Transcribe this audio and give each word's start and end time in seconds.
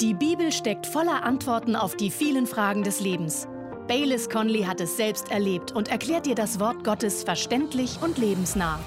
Die 0.00 0.12
Bibel 0.12 0.52
steckt 0.52 0.86
voller 0.86 1.22
Antworten 1.22 1.74
auf 1.74 1.96
die 1.96 2.10
vielen 2.10 2.46
Fragen 2.46 2.82
des 2.82 3.00
Lebens. 3.00 3.48
Baylis 3.88 4.28
Conley 4.28 4.64
hat 4.64 4.78
es 4.82 4.98
selbst 4.98 5.30
erlebt 5.30 5.72
und 5.72 5.88
erklärt 5.88 6.26
dir 6.26 6.34
das 6.34 6.60
Wort 6.60 6.84
Gottes 6.84 7.24
verständlich 7.24 7.98
und 8.02 8.18
lebensnah. 8.18 8.78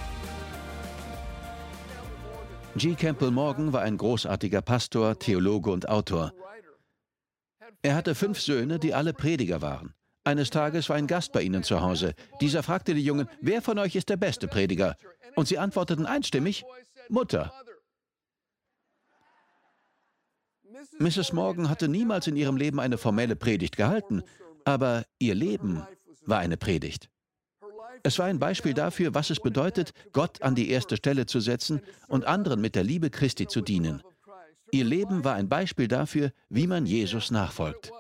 G. 2.76 2.94
Campbell 2.94 3.32
Morgan 3.32 3.74
war 3.74 3.82
ein 3.82 3.98
großartiger 3.98 4.62
Pastor, 4.62 5.18
Theologe 5.18 5.72
und 5.72 5.90
Autor. 5.90 6.32
Er 7.82 7.96
hatte 7.96 8.14
fünf 8.14 8.40
Söhne, 8.40 8.78
die 8.78 8.94
alle 8.94 9.14
Prediger 9.14 9.64
waren. 9.64 9.96
Eines 10.24 10.52
Tages 10.52 10.90
war 10.90 10.96
ein 10.96 11.08
Gast 11.08 11.32
bei 11.32 11.42
ihnen 11.42 11.64
zu 11.64 11.82
Hause. 11.82 12.14
Dieser 12.40 12.62
fragte 12.62 12.94
die 12.94 13.04
Jungen, 13.04 13.28
wer 13.42 13.64
von 13.64 13.80
euch 13.80 13.96
ist 13.96 14.10
der 14.10 14.18
beste 14.18 14.48
Prediger? 14.48 14.96
Und 15.36 15.48
sie 15.48 15.58
antworteten 15.58 16.06
einstimmig, 16.06 16.66
Mutter. 17.10 17.52
Mrs. 21.00 21.34
Morgan 21.34 21.70
hatte 21.70 21.88
niemals 21.88 22.28
in 22.28 22.36
ihrem 22.36 22.58
Leben 22.58 22.80
eine 22.80 22.98
formelle 22.98 23.36
Predigt 23.36 23.78
gehalten, 23.78 24.24
aber 24.66 25.06
ihr 25.18 25.36
Leben 25.36 25.84
war 26.26 26.40
eine 26.40 26.58
Predigt. 26.58 27.10
Es 28.04 28.18
war 28.20 28.28
ein 28.28 28.40
Beispiel 28.40 28.74
dafür, 28.74 29.14
was 29.14 29.30
es 29.30 29.40
bedeutet, 29.40 29.94
Gott 30.14 30.42
an 30.42 30.56
die 30.56 30.70
erste 30.70 30.96
Stelle 30.96 31.26
zu 31.26 31.40
setzen 31.40 31.82
und 32.08 32.26
anderen 32.26 32.62
mit 32.62 32.76
der 32.76 32.84
Liebe 32.84 33.10
Christi 33.10 33.48
zu 33.48 33.62
dienen. 33.62 34.02
Ihr 34.72 34.86
Leben 34.86 35.24
war 35.24 35.36
ein 35.36 35.50
Beispiel 35.50 35.88
dafür, 35.88 36.32
wie 36.50 36.68
man 36.68 36.86
Jesus 36.86 37.32
nachfolgt. 37.32 37.92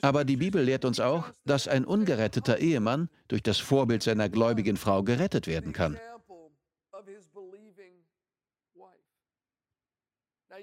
Aber 0.00 0.24
die 0.24 0.36
Bibel 0.36 0.62
lehrt 0.62 0.84
uns 0.84 1.00
auch, 1.00 1.24
dass 1.44 1.66
ein 1.66 1.84
ungeretteter 1.84 2.58
Ehemann 2.58 3.08
durch 3.26 3.42
das 3.42 3.58
Vorbild 3.58 4.02
seiner 4.02 4.28
gläubigen 4.28 4.76
Frau 4.76 5.02
gerettet 5.02 5.46
werden 5.46 5.72
kann. 5.72 5.98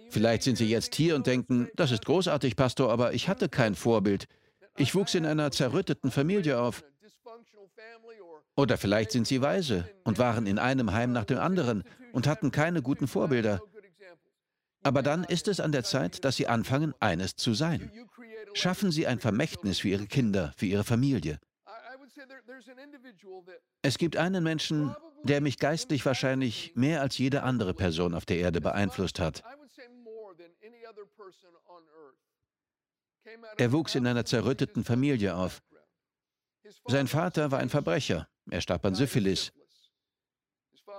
Vielleicht 0.09 0.43
sind 0.43 0.57
Sie 0.57 0.69
jetzt 0.69 0.95
hier 0.95 1.15
und 1.15 1.27
denken, 1.27 1.69
das 1.75 1.91
ist 1.91 2.05
großartig, 2.05 2.55
Pastor, 2.55 2.91
aber 2.91 3.13
ich 3.13 3.27
hatte 3.27 3.49
kein 3.49 3.75
Vorbild. 3.75 4.27
Ich 4.77 4.95
wuchs 4.95 5.15
in 5.15 5.25
einer 5.25 5.51
zerrütteten 5.51 6.11
Familie 6.11 6.59
auf. 6.59 6.83
Oder 8.57 8.77
vielleicht 8.77 9.11
sind 9.11 9.27
Sie 9.27 9.41
weise 9.41 9.89
und 10.03 10.17
waren 10.17 10.47
in 10.47 10.59
einem 10.59 10.93
Heim 10.93 11.11
nach 11.11 11.25
dem 11.25 11.39
anderen 11.39 11.83
und 12.13 12.27
hatten 12.27 12.51
keine 12.51 12.81
guten 12.81 13.07
Vorbilder. 13.07 13.61
Aber 14.83 15.01
dann 15.01 15.23
ist 15.23 15.47
es 15.47 15.59
an 15.59 15.71
der 15.71 15.83
Zeit, 15.83 16.23
dass 16.23 16.35
Sie 16.35 16.47
anfangen, 16.47 16.93
eines 16.99 17.35
zu 17.35 17.53
sein. 17.53 17.91
Schaffen 18.53 18.91
Sie 18.91 19.07
ein 19.07 19.19
Vermächtnis 19.19 19.79
für 19.79 19.89
Ihre 19.89 20.05
Kinder, 20.05 20.53
für 20.55 20.67
Ihre 20.67 20.83
Familie. 20.83 21.39
Es 23.81 23.97
gibt 23.97 24.15
einen 24.15 24.43
Menschen, 24.43 24.95
der 25.23 25.41
mich 25.41 25.57
geistlich 25.57 26.05
wahrscheinlich 26.05 26.71
mehr 26.75 27.01
als 27.01 27.17
jede 27.17 27.43
andere 27.43 27.73
Person 27.73 28.13
auf 28.13 28.25
der 28.25 28.37
Erde 28.37 28.61
beeinflusst 28.61 29.19
hat. 29.19 29.43
Er 33.57 33.71
wuchs 33.71 33.95
in 33.95 34.07
einer 34.07 34.25
zerrütteten 34.25 34.83
Familie 34.83 35.35
auf. 35.35 35.61
Sein 36.87 37.07
Vater 37.07 37.51
war 37.51 37.59
ein 37.59 37.69
Verbrecher. 37.69 38.27
Er 38.49 38.61
starb 38.61 38.85
an 38.85 38.95
Syphilis. 38.95 39.51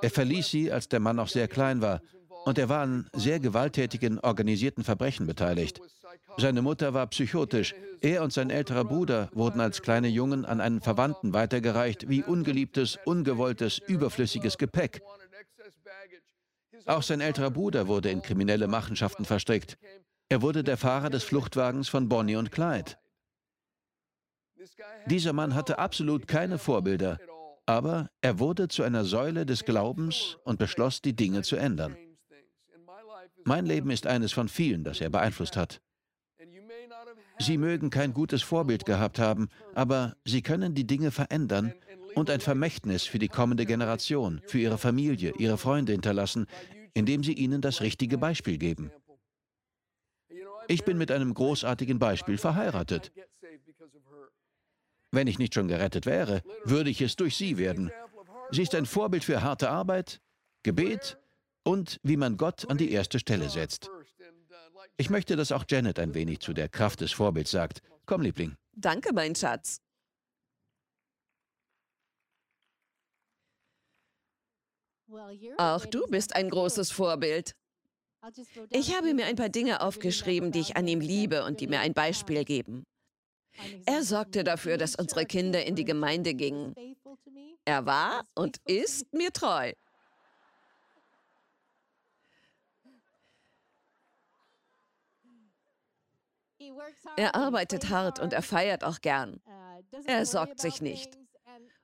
Er 0.03 0.11
verließ 0.11 0.49
sie, 0.49 0.73
als 0.73 0.89
der 0.89 1.01
Mann 1.01 1.17
noch 1.17 1.29
sehr 1.29 1.49
klein 1.49 1.81
war, 1.81 2.03
und 2.45 2.59
er 2.59 2.69
war 2.69 2.83
an 2.83 3.09
sehr 3.13 3.41
gewalttätigen, 3.41 4.21
organisierten 4.21 4.85
Verbrechen 4.85 5.27
beteiligt. 5.27 5.81
Seine 6.37 6.63
Mutter 6.63 6.95
war 6.95 7.07
psychotisch. 7.09 7.75
Er 8.01 8.23
und 8.23 8.33
sein 8.33 8.51
älterer 8.51 8.85
Bruder 8.85 9.31
wurden 9.33 9.61
als 9.61 9.83
kleine 9.83 10.09
Jungen 10.09 10.45
an 10.45 10.61
einen 10.61 10.81
Verwandten 10.81 11.33
weitergereicht 11.33 12.09
wie 12.09 12.23
ungeliebtes, 12.23 12.99
ungewolltes, 13.05 13.79
überflüssiges 13.79 14.59
Gepäck. 14.59 15.03
Auch 16.85 17.03
sein 17.03 17.21
älterer 17.21 17.51
Bruder 17.51 17.89
wurde 17.89 18.11
in 18.11 18.23
kriminelle 18.23 18.69
Machenschaften 18.69 19.25
verstrickt. 19.25 19.77
Er 20.29 20.43
wurde 20.43 20.65
der 20.65 20.77
Fahrer 20.77 21.11
des 21.11 21.23
Fluchtwagens 21.23 21.89
von 21.89 22.09
Bonnie 22.09 22.37
und 22.37 22.51
Clyde. 22.51 22.93
Dieser 25.07 25.33
Mann 25.33 25.55
hatte 25.55 25.79
absolut 25.79 26.27
keine 26.27 26.59
Vorbilder, 26.59 27.19
aber 27.65 28.11
er 28.21 28.39
wurde 28.41 28.67
zu 28.69 28.83
einer 28.83 29.05
Säule 29.05 29.47
des 29.47 29.65
Glaubens 29.65 30.37
und 30.45 30.59
beschloss, 30.59 31.01
die 31.01 31.15
Dinge 31.15 31.43
zu 31.43 31.57
ändern. 31.57 31.97
Mein 33.45 33.67
Leben 33.67 33.91
ist 33.91 34.09
eines 34.09 34.33
von 34.33 34.49
vielen, 34.49 34.83
das 34.83 35.01
er 35.01 35.11
beeinflusst 35.11 35.57
hat. 35.57 35.81
Sie 37.39 37.59
mögen 37.59 37.91
kein 37.91 38.13
gutes 38.13 38.43
Vorbild 38.43 38.87
gehabt 38.87 39.19
haben, 39.19 39.49
aber 39.75 40.17
Sie 40.25 40.43
können 40.43 40.75
die 40.75 40.87
Dinge 40.87 41.11
verändern 41.11 41.73
und 42.15 42.31
ein 42.31 42.41
Vermächtnis 42.41 43.05
für 43.05 43.19
die 43.19 43.29
kommende 43.29 43.67
Generation, 43.67 44.41
für 44.47 44.59
Ihre 44.59 44.79
Familie, 44.79 45.35
Ihre 45.39 45.59
Freunde 45.59 45.93
hinterlassen, 45.93 46.47
indem 46.95 47.23
Sie 47.23 47.35
ihnen 47.35 47.61
das 47.61 47.83
richtige 47.83 48.19
Beispiel 48.19 48.59
geben. 48.59 48.91
Ich 50.69 50.85
bin 50.85 50.99
mit 50.99 51.11
einem 51.11 51.35
großartigen 51.35 51.99
Beispiel 51.99 52.39
verheiratet. 52.39 53.13
Wenn 55.13 55.27
ich 55.27 55.39
nicht 55.39 55.55
schon 55.55 55.69
gerettet 55.69 56.07
wäre, 56.07 56.43
würde 56.65 56.91
ich 56.91 57.01
es 57.01 57.17
durch 57.17 57.37
sie 57.37 57.59
werden. 57.59 57.91
Sie 58.51 58.63
ist 58.63 58.75
ein 58.75 58.87
Vorbild 58.87 59.25
für 59.25 59.43
harte 59.43 59.71
Arbeit, 59.71 60.21
Gebet 60.63 61.19
und 61.65 62.01
wie 62.03 62.17
man 62.17 62.37
Gott 62.37 62.69
an 62.71 62.79
die 62.79 62.91
erste 62.91 63.19
Stelle 63.19 63.49
setzt. 63.49 63.91
Ich 64.97 65.11
möchte, 65.11 65.37
dass 65.37 65.53
auch 65.53 65.65
Janet 65.69 65.99
ein 65.99 66.15
wenig 66.15 66.41
zu 66.41 66.53
der 66.53 66.69
Kraft 66.69 67.01
des 67.01 67.13
Vorbilds 67.13 67.51
sagt. 67.51 67.83
Komm, 68.07 68.23
Liebling. 68.23 68.57
Danke, 68.73 69.13
mein 69.13 69.35
Schatz. 69.35 69.81
Auch 75.57 75.87
du 75.87 76.07
bist 76.09 76.35
ein 76.35 76.51
großes 76.51 76.91
Vorbild. 76.91 77.55
Ich 78.71 78.97
habe 78.97 79.15
mir 79.15 79.27
ein 79.27 79.37
paar 79.37 79.49
Dinge 79.49 79.81
aufgeschrieben, 79.81 80.51
die 80.53 80.61
ich 80.61 80.77
an 80.77 80.89
ihm 80.89 81.01
liebe 81.01 81.45
und 81.45 81.61
die 81.61 81.67
mir 81.67 81.81
ein 81.81 81.95
Beispiel 81.95 82.45
geben. 82.45 82.85
Er 83.87 84.03
sorgte 84.03 84.45
dafür, 84.45 84.77
dass 84.77 84.97
unsere 84.97 85.25
Kinder 85.25 85.65
in 85.65 85.77
die 85.77 85.85
Gemeinde 85.85 86.35
gingen. 86.35 86.75
Er 87.65 87.87
war 87.87 88.25
und 88.35 88.59
ist 88.67 89.13
mir 89.13 89.33
treu. 89.33 89.73
Er 97.17 97.35
arbeitet 97.35 97.89
hart 97.91 98.19
und 98.19 98.33
er 98.33 98.43
feiert 98.43 98.85
auch 98.85 99.01
gern. 99.01 99.41
Er 100.07 100.27
sorgt 100.27 100.61
sich 100.61 100.81
nicht. 100.81 101.17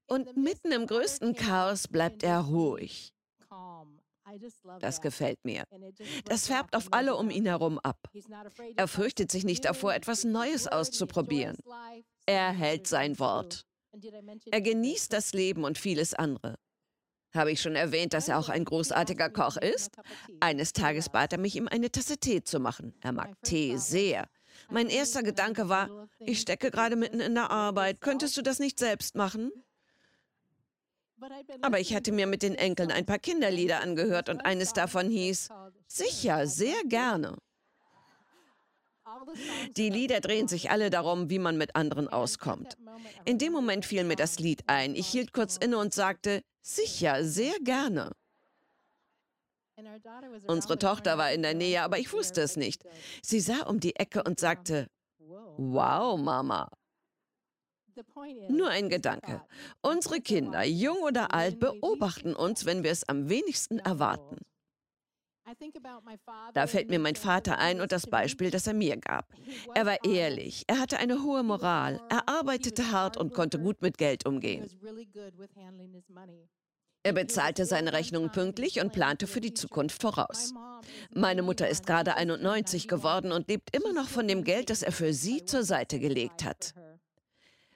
Und 0.07 0.37
mitten 0.37 0.73
im 0.73 0.87
größten 0.87 1.35
Chaos 1.35 1.89
bleibt 1.89 2.23
er 2.23 2.41
ruhig. 2.41 3.13
Das 4.81 5.01
gefällt 5.01 5.45
mir. 5.45 5.65
Das 6.25 6.47
färbt 6.47 6.77
auf 6.77 6.89
alle 6.93 7.17
um 7.17 7.31
ihn 7.31 7.47
herum 7.47 7.79
ab. 7.79 7.99
Er 8.77 8.89
fürchtet 8.89 9.31
sich 9.31 9.45
nicht 9.45 9.65
davor, 9.65 9.95
etwas 9.95 10.25
Neues 10.25 10.67
auszuprobieren. 10.67 11.57
Er 12.27 12.53
hält 12.53 12.87
sein 12.87 13.19
Wort. 13.19 13.67
Er 14.51 14.61
genießt 14.61 15.13
das 15.13 15.33
Leben 15.33 15.65
und 15.65 15.79
vieles 15.79 16.15
andere. 16.15 16.57
Habe 17.35 17.51
ich 17.51 17.63
schon 17.63 17.77
erwähnt, 17.77 18.13
dass 18.13 18.29
er 18.29 18.39
auch 18.39 18.49
ein 18.49 18.65
großartiger 18.65 19.31
Koch 19.31 19.57
ist? 19.57 19.91
Eines 20.41 20.73
Tages 20.73 21.09
bat 21.09 21.33
er 21.33 21.39
mich, 21.39 21.57
ihm 21.57 21.67
eine 21.69 21.91
Tasse 21.91 22.19
Tee 22.19 22.43
zu 22.43 22.61
machen. 22.61 22.95
Er 23.01 23.13
mag 23.13 23.41
Tee 23.43 23.77
sehr. 23.77 24.29
Mein 24.69 24.89
erster 24.89 25.23
Gedanke 25.23 25.69
war, 25.69 26.09
ich 26.21 26.41
stecke 26.41 26.71
gerade 26.71 26.97
mitten 26.97 27.21
in 27.21 27.35
der 27.35 27.51
Arbeit. 27.51 28.01
Könntest 28.01 28.37
du 28.37 28.43
das 28.43 28.59
nicht 28.59 28.79
selbst 28.79 29.15
machen? 29.15 29.51
Aber 31.61 31.81
ich 31.81 31.95
hatte 31.95 32.13
mir 32.13 32.27
mit 32.27 32.43
den 32.43 32.55
Enkeln 32.55 32.91
ein 32.91 33.07
paar 33.07 33.19
Kinderlieder 33.19 33.81
angehört 33.81 34.29
und 34.29 34.41
eines 34.45 34.73
davon 34.73 35.09
hieß, 35.09 35.49
sicher, 35.87 36.47
sehr 36.47 36.83
gerne. 36.85 37.37
Die 39.77 39.91
Lieder 39.91 40.21
drehen 40.21 40.49
sich 40.49 40.71
alle 40.71 40.91
darum, 40.91 41.29
wie 41.31 41.39
man 41.39 41.59
mit 41.59 41.77
anderen 41.77 42.09
auskommt. 42.09 42.77
In 43.25 43.39
dem 43.39 43.53
Moment 43.53 43.85
fiel 43.85 44.05
mir 44.05 44.17
das 44.17 44.39
Lied 44.39 44.63
ein. 44.67 44.95
Ich 44.95 45.09
hielt 45.09 45.33
kurz 45.33 45.57
inne 45.57 45.79
und 45.79 45.93
sagte, 45.93 46.43
sicher, 46.63 47.25
sehr 47.25 47.55
gerne. 47.63 48.13
Unsere 50.47 50.79
Tochter 50.79 51.19
war 51.19 51.33
in 51.33 51.43
der 51.43 51.55
Nähe, 51.55 51.83
aber 51.83 51.99
ich 51.99 52.13
wusste 52.13 52.41
es 52.41 52.57
nicht. 52.57 52.85
Sie 53.23 53.41
sah 53.41 53.63
um 53.67 53.81
die 53.81 53.97
Ecke 53.97 54.23
und 54.23 54.39
sagte, 54.39 54.87
wow, 55.57 56.19
Mama, 56.19 56.69
nur 58.49 58.69
ein 58.69 58.89
Gedanke. 58.89 59.43
Unsere 59.81 60.21
Kinder, 60.21 60.65
jung 60.65 60.99
oder 61.03 61.35
alt, 61.35 61.61
beobachten 61.61 62.35
uns, 62.35 62.65
wenn 62.65 62.83
wir 62.83 62.91
es 62.91 63.09
am 63.09 63.29
wenigsten 63.29 63.79
erwarten. 63.79 64.39
Da 66.55 66.67
fällt 66.67 66.89
mir 66.89 66.99
mein 66.99 67.17
Vater 67.17 67.59
ein 67.59 67.81
und 67.81 67.93
das 67.93 68.07
Beispiel, 68.07 68.51
das 68.51 68.67
er 68.67 68.75
mir 68.75 68.97
gab. 68.97 69.35
Er 69.75 69.87
war 69.87 70.05
ehrlich, 70.05 70.63
er 70.69 70.79
hatte 70.79 70.99
eine 70.99 71.23
hohe 71.23 71.43
Moral, 71.43 72.01
er 72.09 72.29
arbeitete 72.29 72.93
hart 72.93 73.17
und 73.17 73.35
konnte 73.35 73.59
gut 73.59 73.83
mit 73.83 73.99
Geld 73.99 74.25
umgehen. 74.25 74.69
Er 77.05 77.13
bezahlte 77.13 77.67
seine 77.67 77.93
Rechnungen 77.93 78.31
pünktlich 78.31 78.81
und 78.81 78.93
plante 78.93 79.27
für 79.27 79.41
die 79.41 79.55
Zukunft 79.55 80.01
voraus. 80.01 80.55
Meine 81.13 81.43
Mutter 81.43 81.69
ist 81.69 81.87
gerade 81.87 82.15
91 82.15 82.87
geworden 82.87 83.33
und 83.33 83.49
lebt 83.49 83.75
immer 83.75 83.93
noch 83.93 84.09
von 84.09 84.29
dem 84.29 84.45
Geld, 84.45 84.71
das 84.71 84.83
er 84.83 84.93
für 84.93 85.13
sie 85.13 85.45
zur 85.45 85.65
Seite 85.65 85.99
gelegt 85.99 86.45
hat. 86.45 86.75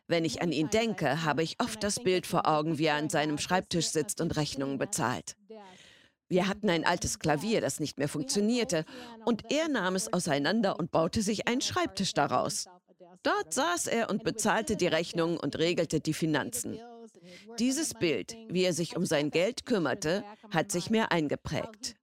Wenn 0.09 0.25
ich 0.25 0.41
an 0.41 0.53
ihn 0.53 0.71
denke, 0.71 1.25
habe 1.25 1.43
ich 1.43 1.61
oft 1.61 1.83
das 1.83 1.99
Bild 2.01 2.27
vor 2.27 2.47
Augen, 2.47 2.79
wie 2.79 2.87
er 2.87 2.95
an 2.95 3.11
seinem 3.11 3.39
Schreibtisch 3.39 3.89
sitzt 3.89 4.21
und 4.21 4.37
Rechnungen 4.37 4.79
bezahlt. 4.79 5.37
Wir 6.29 6.49
hatten 6.49 6.69
ein 6.71 6.85
altes 6.85 7.19
Klavier, 7.19 7.61
das 7.61 7.81
nicht 7.81 7.99
mehr 7.99 8.09
funktionierte, 8.09 8.85
und 9.25 9.51
er 9.51 9.69
nahm 9.69 9.95
es 9.95 10.13
auseinander 10.13 10.79
und 10.79 10.91
baute 10.91 11.23
sich 11.23 11.47
einen 11.47 11.61
Schreibtisch 11.61 12.15
daraus. 12.15 12.67
Dort 13.23 13.55
saß 13.55 13.87
er 13.89 14.11
und 14.11 14.25
bezahlte 14.25 14.77
die 14.77 14.87
Rechnungen 14.87 15.39
und 15.39 15.59
regelte 15.59 16.01
die 16.01 16.15
Finanzen. 16.15 16.79
Dieses 17.59 17.95
Bild, 17.95 18.37
wie 18.49 18.65
er 18.65 18.73
sich 18.73 18.97
um 18.97 19.07
sein 19.07 19.31
Geld 19.31 19.67
kümmerte, 19.67 20.25
hat 20.51 20.71
sich 20.71 20.91
mir 20.91 21.13
eingeprägt. 21.13 21.97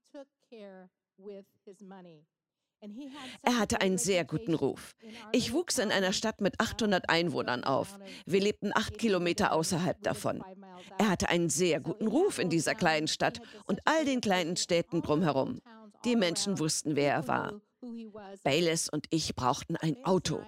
Er 3.42 3.60
hatte 3.60 3.82
einen 3.82 3.98
sehr 3.98 4.26
guten 4.26 4.54
Ruf. 4.54 4.96
Ich 5.32 5.54
wuchs 5.54 5.78
in 5.78 5.92
einer 5.92 6.14
Stadt 6.14 6.42
mit 6.42 6.60
800 6.60 7.10
Einwohnern 7.10 7.64
auf. 7.64 7.98
Wir 8.26 8.42
lebten 8.42 8.72
acht 8.74 8.98
Kilometer 8.98 9.54
außerhalb 9.54 10.02
davon. 10.04 10.44
Er 10.98 11.10
hatte 11.10 11.30
einen 11.30 11.50
sehr 11.50 11.80
guten 11.80 12.08
Ruf 12.08 12.40
in 12.40 12.50
dieser 12.50 12.76
kleinen 12.76 13.08
Stadt 13.08 13.42
und 13.66 13.80
all 13.86 14.06
den 14.06 14.22
kleinen 14.22 14.58
Städten 14.58 15.02
drumherum. 15.02 15.62
Die 16.06 16.16
Menschen 16.16 16.60
wussten, 16.60 16.96
wer 16.96 17.14
er 17.14 17.28
war. 17.28 17.62
Bayless 18.44 18.90
und 18.90 19.08
ich 19.10 19.36
brauchten 19.36 19.76
ein 19.78 20.04
Auto. 20.04 20.42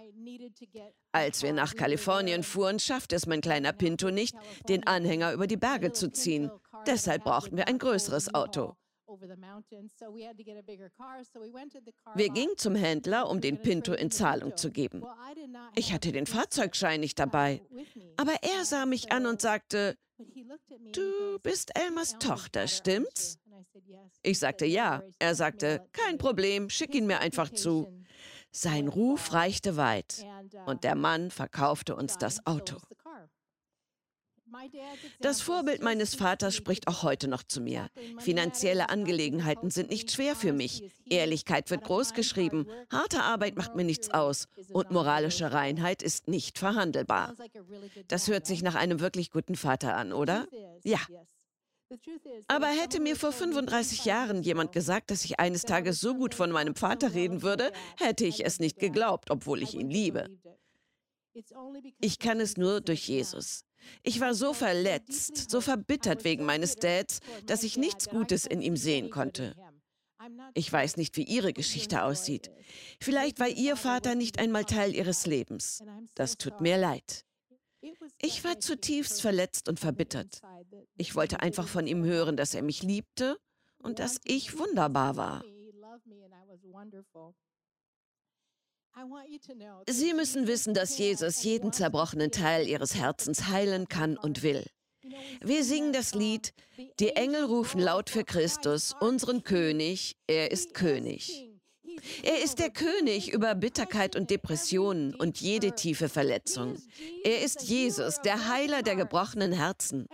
Als 1.11 1.43
wir 1.43 1.53
nach 1.53 1.75
Kalifornien 1.75 2.43
fuhren, 2.43 2.79
schaffte 2.79 3.15
es 3.15 3.25
mein 3.25 3.41
kleiner 3.41 3.73
Pinto 3.73 4.11
nicht, 4.11 4.35
den 4.67 4.85
Anhänger 4.85 5.33
über 5.33 5.47
die 5.47 5.57
Berge 5.57 5.93
zu 5.93 6.11
ziehen. 6.11 6.51
Deshalb 6.85 7.23
brauchten 7.23 7.57
wir 7.57 7.67
ein 7.67 7.77
größeres 7.77 8.33
Auto. 8.33 8.75
Wir 12.15 12.29
gingen 12.29 12.57
zum 12.57 12.75
Händler, 12.75 13.29
um 13.29 13.41
den 13.41 13.61
Pinto 13.61 13.93
in 13.93 14.11
Zahlung 14.11 14.57
zu 14.57 14.71
geben. 14.71 15.03
Ich 15.75 15.93
hatte 15.93 16.11
den 16.11 16.25
Fahrzeugschein 16.25 16.99
nicht 16.99 17.19
dabei. 17.19 17.61
Aber 18.17 18.33
er 18.41 18.65
sah 18.65 18.85
mich 18.85 19.11
an 19.11 19.25
und 19.25 19.41
sagte, 19.41 19.97
du 20.17 21.39
bist 21.41 21.71
Elmers 21.77 22.17
Tochter, 22.19 22.67
stimmt's? 22.67 23.37
Ich 24.23 24.39
sagte 24.39 24.65
ja. 24.65 25.03
Er 25.19 25.35
sagte, 25.35 25.87
kein 25.91 26.17
Problem, 26.17 26.69
schick 26.69 26.95
ihn 26.95 27.07
mir 27.07 27.19
einfach 27.19 27.49
zu. 27.49 27.87
Sein 28.51 28.87
Ruf 28.87 29.33
reichte 29.33 29.75
weit 29.75 30.25
und 30.65 30.83
der 30.83 30.95
Mann 30.95 31.29
verkaufte 31.29 31.95
uns 31.95 32.17
das 32.17 32.45
Auto. 32.45 32.77
Das 35.19 35.41
Vorbild 35.41 35.81
meines 35.81 36.15
Vaters 36.15 36.55
spricht 36.55 36.87
auch 36.87 37.03
heute 37.03 37.27
noch 37.27 37.43
zu 37.43 37.61
mir. 37.61 37.89
Finanzielle 38.19 38.89
Angelegenheiten 38.89 39.69
sind 39.69 39.89
nicht 39.89 40.11
schwer 40.11 40.35
für 40.35 40.53
mich. 40.53 40.91
Ehrlichkeit 41.05 41.69
wird 41.69 41.83
großgeschrieben. 41.83 42.67
Harte 42.89 43.21
Arbeit 43.21 43.55
macht 43.57 43.75
mir 43.75 43.83
nichts 43.83 44.09
aus. 44.09 44.47
Und 44.71 44.91
moralische 44.91 45.51
Reinheit 45.51 46.01
ist 46.01 46.27
nicht 46.27 46.57
verhandelbar. 46.57 47.33
Das 48.07 48.27
hört 48.27 48.45
sich 48.45 48.61
nach 48.63 48.75
einem 48.75 48.99
wirklich 48.99 49.31
guten 49.31 49.55
Vater 49.55 49.95
an, 49.95 50.13
oder? 50.13 50.47
Ja. 50.83 50.99
Aber 52.47 52.67
hätte 52.67 52.99
mir 52.99 53.15
vor 53.15 53.31
35 53.31 54.05
Jahren 54.05 54.41
jemand 54.41 54.71
gesagt, 54.71 55.11
dass 55.11 55.23
ich 55.23 55.39
eines 55.39 55.63
Tages 55.63 55.99
so 55.99 56.15
gut 56.15 56.33
von 56.33 56.51
meinem 56.51 56.75
Vater 56.75 57.13
reden 57.13 57.41
würde, 57.41 57.71
hätte 57.97 58.25
ich 58.25 58.43
es 58.45 58.59
nicht 58.59 58.79
geglaubt, 58.79 59.29
obwohl 59.29 59.61
ich 59.61 59.75
ihn 59.75 59.89
liebe. 59.89 60.27
Ich 61.99 62.19
kann 62.19 62.39
es 62.39 62.57
nur 62.57 62.81
durch 62.81 63.07
Jesus. 63.07 63.65
Ich 64.03 64.19
war 64.19 64.33
so 64.33 64.53
verletzt, 64.53 65.49
so 65.49 65.61
verbittert 65.61 66.23
wegen 66.23 66.45
meines 66.45 66.75
Dads, 66.75 67.19
dass 67.45 67.63
ich 67.63 67.77
nichts 67.77 68.09
Gutes 68.09 68.45
in 68.45 68.61
ihm 68.61 68.77
sehen 68.77 69.09
konnte. 69.09 69.55
Ich 70.53 70.71
weiß 70.71 70.97
nicht, 70.97 71.17
wie 71.17 71.23
Ihre 71.23 71.53
Geschichte 71.53 72.03
aussieht. 72.03 72.49
Vielleicht 72.99 73.39
war 73.39 73.49
Ihr 73.49 73.75
Vater 73.75 74.15
nicht 74.15 74.39
einmal 74.39 74.65
Teil 74.65 74.95
Ihres 74.95 75.25
Lebens. 75.27 75.83
Das 76.15 76.37
tut 76.37 76.61
mir 76.61 76.77
leid. 76.77 77.25
Ich 78.19 78.43
war 78.43 78.59
zutiefst 78.59 79.21
verletzt 79.21 79.69
und 79.69 79.79
verbittert. 79.79 80.41
Ich 80.97 81.15
wollte 81.15 81.41
einfach 81.41 81.67
von 81.67 81.85
ihm 81.85 82.03
hören, 82.03 82.37
dass 82.37 82.55
er 82.55 82.63
mich 82.63 82.81
liebte 82.81 83.37
und 83.77 83.99
dass 83.99 84.19
ich 84.23 84.57
wunderbar 84.57 85.15
war. 85.15 85.43
Sie 89.87 90.13
müssen 90.13 90.47
wissen, 90.47 90.73
dass 90.73 90.97
Jesus 90.97 91.43
jeden 91.43 91.73
zerbrochenen 91.73 92.31
Teil 92.31 92.67
ihres 92.67 92.95
Herzens 92.95 93.47
heilen 93.47 93.87
kann 93.87 94.17
und 94.17 94.41
will. 94.41 94.65
Wir 95.41 95.63
singen 95.63 95.93
das 95.93 96.15
Lied, 96.15 96.53
die 96.99 97.09
Engel 97.09 97.43
rufen 97.45 97.79
laut 97.79 98.09
für 98.09 98.23
Christus, 98.23 98.95
unseren 98.99 99.43
König, 99.43 100.15
er 100.27 100.51
ist 100.51 100.73
König. 100.73 101.49
Er 102.23 102.43
ist 102.43 102.59
der 102.59 102.69
König 102.69 103.31
über 103.31 103.55
Bitterkeit 103.55 104.15
und 104.15 104.29
Depressionen 104.29 105.15
und 105.15 105.39
jede 105.39 105.73
tiefe 105.73 106.09
Verletzung. 106.09 106.77
Er 107.23 107.41
ist 107.41 107.63
Jesus, 107.63 108.21
der 108.21 108.49
Heiler 108.49 108.81
der 108.81 108.95
gebrochenen 108.95 109.53
Herzen. 109.53 110.07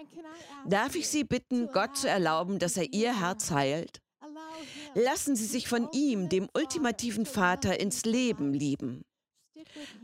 Darf 0.67 0.95
ich 0.95 1.07
Sie 1.09 1.23
bitten, 1.23 1.71
Gott 1.71 1.97
zu 1.97 2.07
erlauben, 2.07 2.59
dass 2.59 2.77
er 2.77 2.93
Ihr 2.93 3.19
Herz 3.19 3.51
heilt? 3.51 3.99
Lassen 4.95 5.35
Sie 5.35 5.45
sich 5.45 5.67
von 5.67 5.89
ihm, 5.93 6.29
dem 6.29 6.49
ultimativen 6.53 7.25
Vater, 7.25 7.79
ins 7.79 8.05
Leben 8.05 8.53
lieben. 8.53 9.03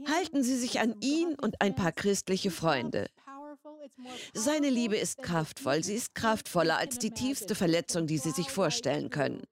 Halten 0.08 0.44
Sie 0.44 0.58
sich 0.58 0.80
an 0.80 0.96
ihn 1.02 1.36
und 1.42 1.62
ein 1.62 1.76
paar 1.76 1.92
christliche 1.92 2.52
Freunde. 2.52 3.08
Seine 4.34 4.70
Liebe 4.70 4.98
ist 4.98 5.22
kraftvoll, 5.22 5.84
sie 5.84 5.96
ist 5.96 6.14
kraftvoller 6.14 6.78
als 6.78 7.00
die 7.00 7.12
tiefste 7.12 7.56
Verletzung, 7.56 8.08
die 8.08 8.18
Sie 8.18 8.32
sich 8.32 8.50
vorstellen 8.50 9.10
können. 9.10 9.44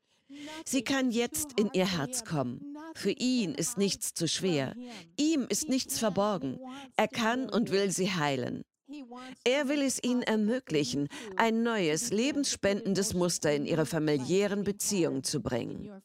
Sie 0.66 0.84
kann 0.84 1.12
jetzt 1.12 1.60
in 1.60 1.70
Ihr 1.74 1.98
Herz 1.98 2.24
kommen. 2.24 2.76
Für 2.96 3.12
ihn 3.12 3.54
ist 3.54 3.78
nichts 3.78 4.14
zu 4.14 4.28
schwer. 4.28 4.76
Ihm 5.18 5.46
ist 5.50 5.70
nichts 5.70 6.00
verborgen. 6.00 6.60
Er 6.98 7.08
kann 7.08 7.50
und 7.50 7.72
will 7.72 7.92
Sie 7.92 8.12
heilen. 8.12 8.64
Er 9.44 9.68
will 9.68 9.82
es 9.82 10.04
ihnen 10.04 10.22
ermöglichen, 10.22 11.08
ein 11.38 11.64
neues, 11.64 12.12
lebensspendendes 12.12 13.14
Muster 13.14 13.54
in 13.54 13.66
ihre 13.66 13.86
familiären 13.86 14.64
Beziehungen 14.64 15.24
zu 15.24 15.42
bringen. 15.42 16.02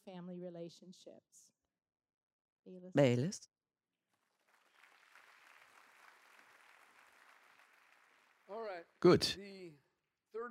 Bayless? 2.93 3.49
Gut. 8.99 9.37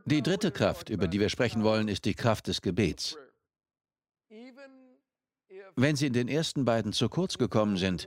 Die 0.06 0.22
dritte 0.22 0.50
Kraft, 0.50 0.88
über 0.88 1.08
die 1.08 1.20
wir 1.20 1.28
sprechen 1.28 1.62
wollen, 1.62 1.88
ist 1.88 2.04
die 2.04 2.14
Kraft 2.14 2.46
des 2.46 2.62
Gebets. 2.62 3.16
Wenn 5.76 5.96
Sie 5.96 6.06
in 6.06 6.12
den 6.12 6.28
ersten 6.28 6.64
beiden 6.64 6.92
zu 6.92 7.08
kurz 7.08 7.38
gekommen 7.38 7.76
sind, 7.76 8.06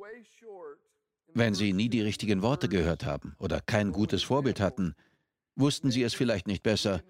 wenn 1.33 1.53
Sie 1.53 1.73
nie 1.73 1.89
die 1.89 2.01
richtigen 2.01 2.41
Worte 2.41 2.69
gehört 2.69 3.05
haben 3.05 3.35
oder 3.39 3.61
kein 3.61 3.91
gutes 3.91 4.23
Vorbild 4.23 4.59
hatten, 4.59 4.95
wussten 5.55 5.91
Sie 5.91 6.03
es 6.03 6.13
vielleicht 6.13 6.47
nicht 6.47 6.63
besser. 6.63 7.01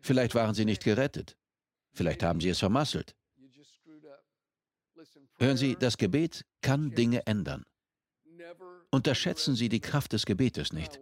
Vielleicht 0.00 0.34
waren 0.34 0.54
Sie 0.54 0.64
nicht 0.64 0.84
gerettet. 0.84 1.36
Vielleicht 1.92 2.22
haben 2.22 2.40
Sie 2.40 2.48
es 2.48 2.58
vermasselt. 2.58 3.14
Hören 5.38 5.56
Sie, 5.56 5.76
das 5.76 5.98
Gebet 5.98 6.44
kann 6.60 6.90
Dinge 6.92 7.26
ändern. 7.26 7.64
Unterschätzen 8.90 9.54
Sie 9.54 9.68
die 9.68 9.80
Kraft 9.80 10.12
des 10.12 10.26
Gebetes 10.26 10.72
nicht. 10.72 11.00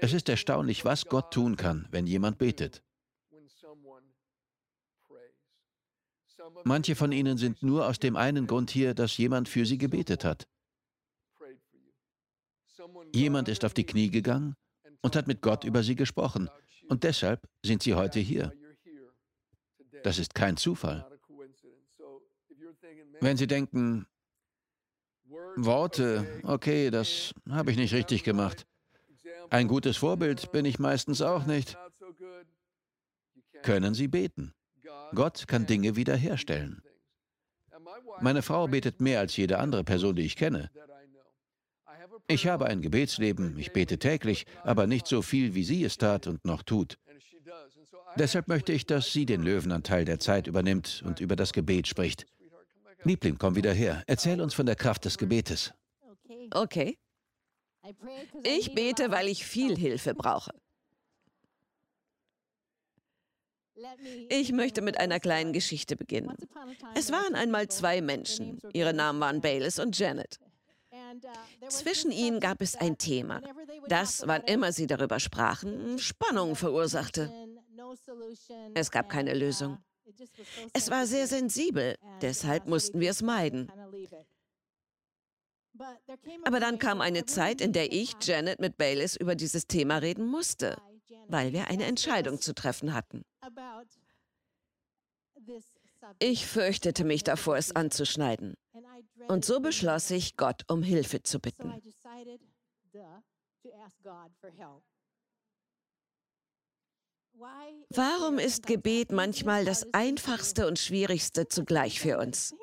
Es 0.00 0.12
ist 0.12 0.28
erstaunlich, 0.28 0.84
was 0.84 1.06
Gott 1.06 1.32
tun 1.32 1.56
kann, 1.56 1.88
wenn 1.90 2.06
jemand 2.06 2.38
betet. 2.38 2.82
Manche 6.64 6.94
von 6.94 7.12
ihnen 7.12 7.38
sind 7.38 7.62
nur 7.62 7.86
aus 7.86 7.98
dem 7.98 8.16
einen 8.16 8.46
Grund 8.46 8.70
hier, 8.70 8.94
dass 8.94 9.16
jemand 9.16 9.48
für 9.48 9.64
sie 9.66 9.78
gebetet 9.78 10.24
hat. 10.24 10.48
Jemand 13.14 13.48
ist 13.48 13.64
auf 13.64 13.74
die 13.74 13.84
Knie 13.84 14.10
gegangen 14.10 14.54
und 15.02 15.16
hat 15.16 15.26
mit 15.26 15.40
Gott 15.40 15.64
über 15.64 15.82
sie 15.82 15.94
gesprochen. 15.94 16.48
Und 16.88 17.04
deshalb 17.04 17.48
sind 17.64 17.82
sie 17.82 17.94
heute 17.94 18.20
hier. 18.20 18.52
Das 20.02 20.18
ist 20.18 20.34
kein 20.34 20.56
Zufall. 20.56 21.06
Wenn 23.20 23.36
Sie 23.36 23.46
denken, 23.46 24.06
Worte, 25.56 26.40
okay, 26.44 26.90
das 26.90 27.34
habe 27.48 27.70
ich 27.72 27.76
nicht 27.76 27.92
richtig 27.92 28.22
gemacht. 28.22 28.66
Ein 29.50 29.66
gutes 29.66 29.96
Vorbild 29.96 30.52
bin 30.52 30.64
ich 30.64 30.78
meistens 30.78 31.20
auch 31.20 31.46
nicht. 31.46 31.76
Können 33.62 33.94
Sie 33.94 34.08
beten? 34.08 34.54
Gott 35.14 35.46
kann 35.48 35.66
Dinge 35.66 35.96
wiederherstellen. 35.96 36.82
Meine 38.20 38.42
Frau 38.42 38.66
betet 38.68 39.00
mehr 39.00 39.20
als 39.20 39.36
jede 39.36 39.58
andere 39.58 39.84
Person, 39.84 40.16
die 40.16 40.22
ich 40.22 40.36
kenne. 40.36 40.70
Ich 42.26 42.46
habe 42.46 42.66
ein 42.66 42.82
Gebetsleben, 42.82 43.58
ich 43.58 43.72
bete 43.72 43.98
täglich, 43.98 44.44
aber 44.62 44.86
nicht 44.86 45.06
so 45.06 45.22
viel, 45.22 45.54
wie 45.54 45.64
sie 45.64 45.84
es 45.84 45.96
tat 45.96 46.26
und 46.26 46.44
noch 46.44 46.62
tut. 46.62 46.98
Deshalb 48.16 48.48
möchte 48.48 48.72
ich, 48.72 48.86
dass 48.86 49.12
sie 49.12 49.26
den 49.26 49.42
Löwenanteil 49.42 50.04
der 50.04 50.18
Zeit 50.18 50.46
übernimmt 50.46 51.02
und 51.06 51.20
über 51.20 51.36
das 51.36 51.52
Gebet 51.52 51.86
spricht. 51.86 52.26
Liebling, 53.04 53.38
komm 53.38 53.54
wieder 53.54 53.72
her. 53.72 54.02
Erzähl 54.06 54.40
uns 54.40 54.54
von 54.54 54.66
der 54.66 54.76
Kraft 54.76 55.04
des 55.04 55.16
Gebetes. 55.18 55.72
Okay. 56.50 56.98
Ich 58.42 58.74
bete, 58.74 59.10
weil 59.10 59.28
ich 59.28 59.46
viel 59.46 59.76
Hilfe 59.76 60.14
brauche. 60.14 60.52
Ich 64.28 64.52
möchte 64.52 64.82
mit 64.82 64.98
einer 64.98 65.20
kleinen 65.20 65.52
Geschichte 65.52 65.96
beginnen. 65.96 66.34
Es 66.94 67.10
waren 67.12 67.34
einmal 67.34 67.68
zwei 67.68 68.00
Menschen. 68.00 68.58
Ihre 68.72 68.92
Namen 68.92 69.20
waren 69.20 69.40
Bayless 69.40 69.78
und 69.78 69.98
Janet. 69.98 70.38
Zwischen 71.68 72.10
ihnen 72.10 72.40
gab 72.40 72.60
es 72.60 72.76
ein 72.76 72.98
Thema, 72.98 73.40
das, 73.88 74.26
wann 74.26 74.42
immer 74.42 74.72
sie 74.72 74.86
darüber 74.86 75.20
sprachen, 75.20 75.98
Spannung 75.98 76.56
verursachte. 76.56 77.32
Es 78.74 78.90
gab 78.90 79.08
keine 79.08 79.34
Lösung. 79.34 79.78
Es 80.72 80.90
war 80.90 81.06
sehr 81.06 81.26
sensibel, 81.26 81.96
deshalb 82.20 82.66
mussten 82.66 83.00
wir 83.00 83.10
es 83.10 83.22
meiden. 83.22 83.70
Aber 86.44 86.60
dann 86.60 86.78
kam 86.78 87.00
eine 87.00 87.24
Zeit, 87.24 87.60
in 87.60 87.72
der 87.72 87.92
ich, 87.92 88.14
Janet, 88.22 88.58
mit 88.58 88.76
Baylis 88.76 89.16
über 89.16 89.34
dieses 89.34 89.66
Thema 89.66 89.98
reden 89.98 90.26
musste, 90.26 90.76
weil 91.28 91.52
wir 91.52 91.68
eine 91.68 91.84
Entscheidung 91.84 92.40
zu 92.40 92.54
treffen 92.54 92.94
hatten. 92.94 93.24
Ich 96.18 96.46
fürchtete 96.46 97.04
mich 97.04 97.24
davor, 97.24 97.56
es 97.56 97.74
anzuschneiden. 97.74 98.54
Und 99.28 99.44
so 99.44 99.60
beschloss 99.60 100.10
ich, 100.10 100.36
Gott 100.36 100.62
um 100.68 100.82
Hilfe 100.82 101.22
zu 101.22 101.40
bitten. 101.40 101.72
Warum 107.90 108.38
ist 108.38 108.66
Gebet 108.66 109.12
manchmal 109.12 109.64
das 109.64 109.86
Einfachste 109.94 110.66
und 110.66 110.78
Schwierigste 110.78 111.46
zugleich 111.46 112.00
für 112.00 112.18
uns? 112.18 112.54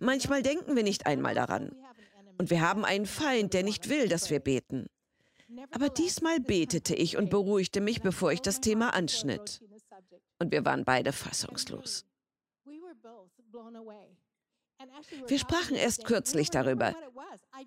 Manchmal 0.00 0.42
denken 0.42 0.74
wir 0.74 0.82
nicht 0.82 1.06
einmal 1.06 1.34
daran. 1.34 1.76
Und 2.38 2.50
wir 2.50 2.60
haben 2.60 2.84
einen 2.84 3.06
Feind, 3.06 3.54
der 3.54 3.62
nicht 3.62 3.88
will, 3.88 4.08
dass 4.08 4.30
wir 4.30 4.40
beten. 4.40 4.86
Aber 5.70 5.88
diesmal 5.88 6.40
betete 6.40 6.94
ich 6.94 7.16
und 7.16 7.30
beruhigte 7.30 7.80
mich, 7.80 8.02
bevor 8.02 8.32
ich 8.32 8.42
das 8.42 8.60
Thema 8.60 8.94
anschnitt. 8.94 9.60
Und 10.38 10.52
wir 10.52 10.64
waren 10.64 10.84
beide 10.84 11.12
fassungslos. 11.12 12.04
Wir 15.26 15.38
sprachen 15.38 15.76
erst 15.76 16.04
kürzlich 16.04 16.50
darüber. 16.50 16.94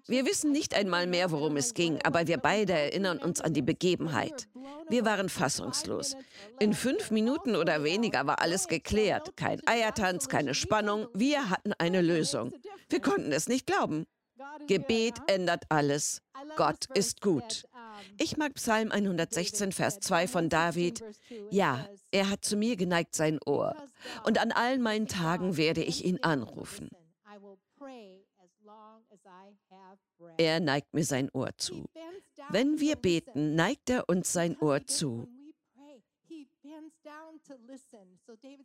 Wir 0.07 0.25
wissen 0.25 0.51
nicht 0.51 0.75
einmal 0.75 1.07
mehr, 1.07 1.31
worum 1.31 1.57
es 1.57 1.73
ging, 1.73 1.99
aber 2.03 2.27
wir 2.27 2.37
beide 2.37 2.73
erinnern 2.73 3.17
uns 3.17 3.41
an 3.41 3.53
die 3.53 3.63
Begebenheit. 3.63 4.47
Wir 4.89 5.05
waren 5.05 5.29
fassungslos. 5.29 6.15
In 6.59 6.73
fünf 6.73 7.09
Minuten 7.09 7.55
oder 7.55 7.83
weniger 7.83 8.27
war 8.27 8.41
alles 8.41 8.67
geklärt. 8.67 9.35
Kein 9.35 9.59
Eiertanz, 9.67 10.27
keine 10.27 10.53
Spannung. 10.53 11.07
Wir 11.13 11.49
hatten 11.49 11.73
eine 11.79 12.01
Lösung. 12.01 12.53
Wir 12.89 13.01
konnten 13.01 13.31
es 13.31 13.47
nicht 13.47 13.65
glauben. 13.65 14.05
Gebet 14.67 15.15
ändert 15.27 15.63
alles. 15.69 16.21
Gott 16.55 16.85
ist 16.93 17.21
gut. 17.21 17.65
Ich 18.17 18.37
mag 18.37 18.53
Psalm 18.55 18.91
116, 18.91 19.71
Vers 19.71 19.99
2 19.99 20.27
von 20.27 20.49
David. 20.49 21.03
Ja, 21.49 21.87
er 22.11 22.29
hat 22.29 22.43
zu 22.43 22.57
mir 22.57 22.75
geneigt 22.75 23.15
sein 23.15 23.39
Ohr. 23.45 23.75
Und 24.23 24.39
an 24.39 24.51
allen 24.51 24.81
meinen 24.81 25.07
Tagen 25.07 25.57
werde 25.57 25.83
ich 25.83 26.05
ihn 26.05 26.19
anrufen. 26.21 26.89
Er 30.37 30.59
neigt 30.59 30.93
mir 30.93 31.03
sein 31.03 31.29
Ohr 31.33 31.49
zu. 31.57 31.85
Wenn 32.49 32.79
wir 32.79 32.95
beten, 32.95 33.55
neigt 33.55 33.89
er 33.89 34.09
uns 34.09 34.31
sein 34.31 34.57
Ohr 34.59 34.85
zu. 34.85 35.27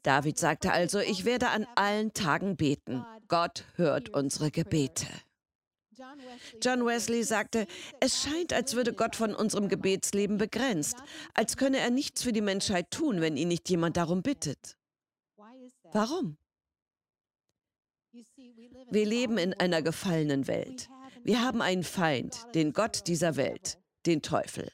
David 0.03 0.38
sagte 0.38 0.73
also, 0.73 0.99
ich 0.99 1.25
werde 1.25 1.49
an 1.49 1.67
allen 1.75 2.12
Tagen 2.12 2.57
beten. 2.57 3.05
Gott 3.29 3.64
hört 3.76 4.11
unsere 4.11 4.50
Gebete. 4.50 5.07
John 6.62 6.87
Wesley 6.87 7.23
sagte, 7.23 7.66
es 8.00 8.23
scheint, 8.23 8.52
als 8.52 8.75
würde 8.75 8.92
Gott 8.92 9.16
von 9.16 9.34
unserem 9.34 9.68
Gebetsleben 9.68 10.38
begrenzt, 10.38 10.96
als 11.34 11.56
könne 11.56 11.78
er 11.78 11.90
nichts 11.90 12.23
für 12.23 12.32
die 12.32 12.40
Menschheit 12.40 12.90
tun, 12.90 13.20
wenn 13.20 13.37
ihn 13.37 13.49
nicht 13.49 13.68
jemand 13.68 13.96
darum 13.96 14.23
bittet. 14.23 14.76
Warum? 15.92 16.37
Wir 18.90 19.06
leben 19.06 19.38
in 19.38 19.54
einer 19.54 19.82
gefallenen 19.82 20.46
Welt. 20.46 20.88
Wir 21.23 21.42
haben 21.42 21.62
einen 21.62 21.84
Feind, 21.84 22.46
den 22.54 22.73
Gott 22.73 23.06
dieser 23.06 23.37
Welt, 23.37 23.78
den 24.06 24.23
Teufel. 24.23 24.70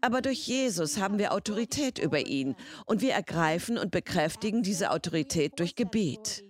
Aber 0.00 0.22
durch 0.22 0.46
Jesus 0.46 0.98
haben 0.98 1.18
wir 1.18 1.32
Autorität 1.32 1.98
über 1.98 2.26
ihn 2.26 2.54
und 2.86 3.00
wir 3.00 3.12
ergreifen 3.12 3.78
und 3.78 3.90
bekräftigen 3.90 4.62
diese 4.62 4.90
Autorität 4.90 5.58
durch 5.58 5.74
Gebet. 5.74 6.44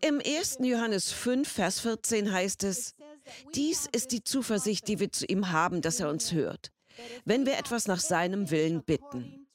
Im 0.00 0.20
1. 0.24 0.58
Johannes 0.60 1.12
5, 1.12 1.48
Vers 1.48 1.80
14 1.80 2.32
heißt 2.32 2.64
es, 2.64 2.94
dies 3.54 3.88
ist 3.92 4.12
die 4.12 4.24
Zuversicht, 4.24 4.88
die 4.88 5.00
wir 5.00 5.12
zu 5.12 5.26
ihm 5.26 5.50
haben, 5.50 5.82
dass 5.82 6.00
er 6.00 6.08
uns 6.08 6.32
hört, 6.32 6.70
wenn 7.24 7.46
wir 7.46 7.58
etwas 7.58 7.86
nach 7.86 8.00
seinem 8.00 8.50
Willen 8.50 8.82
bitten. 8.82 9.46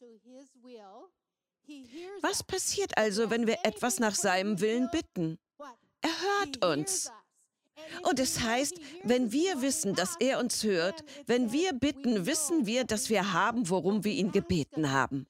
Was 2.22 2.44
passiert 2.44 2.98
also, 2.98 3.30
wenn 3.30 3.48
wir 3.48 3.58
etwas 3.64 4.00
nach 4.00 4.16
seinem 4.16 4.60
Willen 4.62 4.90
bitten? 4.92 5.38
Er 6.02 6.12
hört 6.22 6.66
uns. 6.66 7.12
Und 8.04 8.20
es 8.20 8.40
heißt, 8.40 8.80
wenn 9.04 9.32
wir 9.32 9.62
wissen, 9.62 9.94
dass 9.94 10.16
er 10.20 10.40
uns 10.40 10.64
hört, 10.64 11.04
wenn 11.26 11.52
wir 11.52 11.74
bitten, 11.74 12.26
wissen 12.26 12.66
wir, 12.66 12.86
dass 12.86 13.10
wir 13.10 13.34
haben, 13.34 13.70
worum 13.70 14.04
wir 14.04 14.14
ihn 14.14 14.32
gebeten 14.32 14.92
haben. 14.92 15.28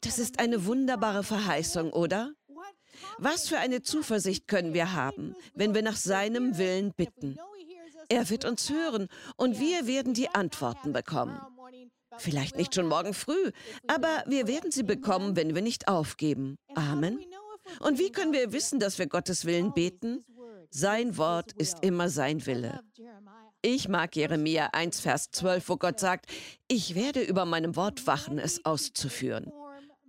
Das 0.00 0.18
ist 0.18 0.38
eine 0.40 0.66
wunderbare 0.66 1.22
Verheißung, 1.22 1.92
oder? 1.92 2.32
Was 3.18 3.48
für 3.48 3.58
eine 3.58 3.82
Zuversicht 3.82 4.48
können 4.48 4.74
wir 4.74 4.92
haben, 4.92 5.34
wenn 5.54 5.74
wir 5.74 5.82
nach 5.82 5.96
seinem 5.96 6.58
Willen 6.58 6.92
bitten? 6.94 7.38
Er 8.08 8.28
wird 8.28 8.44
uns 8.44 8.70
hören 8.70 9.08
und 9.36 9.58
wir 9.58 9.86
werden 9.86 10.14
die 10.14 10.28
Antworten 10.28 10.92
bekommen. 10.92 11.40
Vielleicht 12.18 12.56
nicht 12.56 12.74
schon 12.74 12.88
morgen 12.88 13.14
früh, 13.14 13.52
aber 13.86 14.24
wir 14.26 14.46
werden 14.46 14.70
sie 14.70 14.82
bekommen, 14.82 15.36
wenn 15.36 15.54
wir 15.54 15.62
nicht 15.62 15.88
aufgeben. 15.88 16.56
Amen. 16.74 17.18
Und 17.80 17.98
wie 17.98 18.10
können 18.10 18.32
wir 18.32 18.52
wissen, 18.52 18.80
dass 18.80 18.98
wir 18.98 19.06
Gottes 19.06 19.44
Willen 19.44 19.72
beten? 19.72 20.24
Sein 20.70 21.16
Wort 21.16 21.52
ist 21.52 21.82
immer 21.82 22.08
sein 22.08 22.44
Wille. 22.46 22.80
Ich 23.62 23.88
mag 23.88 24.16
Jeremia 24.16 24.70
1, 24.72 25.00
Vers 25.00 25.30
12, 25.30 25.68
wo 25.68 25.76
Gott 25.76 26.00
sagt, 26.00 26.26
ich 26.66 26.94
werde 26.94 27.22
über 27.22 27.44
meinem 27.44 27.76
Wort 27.76 28.06
wachen, 28.06 28.38
es 28.38 28.64
auszuführen. 28.64 29.52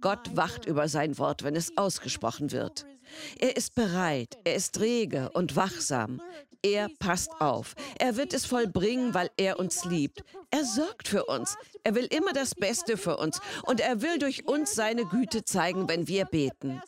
Gott 0.03 0.35
wacht 0.35 0.65
über 0.65 0.89
sein 0.89 1.17
Wort, 1.17 1.43
wenn 1.43 1.55
es 1.55 1.77
ausgesprochen 1.77 2.51
wird. 2.51 2.85
Er 3.39 3.55
ist 3.55 3.73
bereit, 3.73 4.37
er 4.43 4.55
ist 4.55 4.81
rege 4.81 5.29
und 5.33 5.55
wachsam. 5.55 6.21
Er 6.61 6.89
passt 6.99 7.31
auf. 7.39 7.73
Er 7.99 8.17
wird 8.17 8.33
es 8.33 8.45
vollbringen, 8.45 9.13
weil 9.13 9.29
er 9.37 9.59
uns 9.59 9.85
liebt. 9.85 10.25
Er 10.51 10.65
sorgt 10.65 11.07
für 11.07 11.23
uns. 11.25 11.55
Er 11.85 11.95
will 11.95 12.05
immer 12.05 12.33
das 12.33 12.53
Beste 12.53 12.97
für 12.97 13.15
uns. 13.15 13.39
Und 13.63 13.79
er 13.79 14.01
will 14.01 14.19
durch 14.19 14.45
uns 14.45 14.75
seine 14.75 15.05
Güte 15.05 15.45
zeigen, 15.45 15.87
wenn 15.87 16.05
wir 16.05 16.25
beten. 16.25 16.81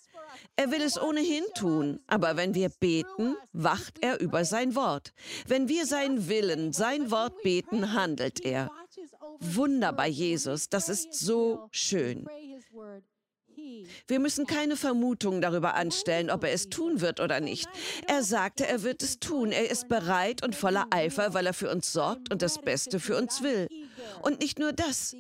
Er 0.57 0.72
will 0.72 0.81
es 0.81 1.01
ohnehin 1.01 1.43
tun, 1.55 2.01
aber 2.07 2.36
wenn 2.36 2.53
wir 2.53 2.67
beten, 2.67 3.38
wacht 3.53 3.95
er 4.01 4.19
über 4.19 4.43
sein 4.43 4.75
Wort. 4.75 5.13
Wenn 5.48 5.69
wir 5.69 5.86
seinen 5.86 6.27
Willen, 6.27 6.74
sein 6.74 7.12
Wort 7.12 7.41
beten, 7.43 7.93
handelt 7.93 8.43
er. 8.43 8.69
Wunderbar, 9.39 10.08
Jesus, 10.08 10.70
das 10.70 10.89
ist 10.89 11.13
so 11.13 11.67
schön. 11.72 12.27
Wir 14.08 14.20
müssen 14.20 14.46
keine 14.46 14.75
Vermutungen 14.75 15.41
darüber 15.41 15.75
anstellen, 15.75 16.29
ob 16.29 16.44
er 16.44 16.51
es 16.51 16.70
tun 16.70 17.01
wird 17.01 17.20
oder 17.20 17.39
nicht. 17.39 17.67
Er 18.08 18.24
sagte, 18.24 18.67
er 18.67 18.84
wird 18.84 19.01
es 19.01 19.20
tun. 19.20 19.51
Er 19.51 19.70
ist 19.70 19.88
bereit 19.88 20.44
und 20.44 20.55
voller 20.55 20.88
Eifer, 20.91 21.34
weil 21.34 21.46
er 21.46 21.53
für 21.53 21.72
uns 21.72 21.91
sorgt 21.91 22.32
und 22.32 22.41
das 22.41 22.60
Beste 22.62 23.00
für 23.00 23.17
uns 23.17 23.41
will. 23.41 23.67
Und 24.22 24.41
nicht 24.41 24.60
nur 24.60 24.74
das. 24.74 25.15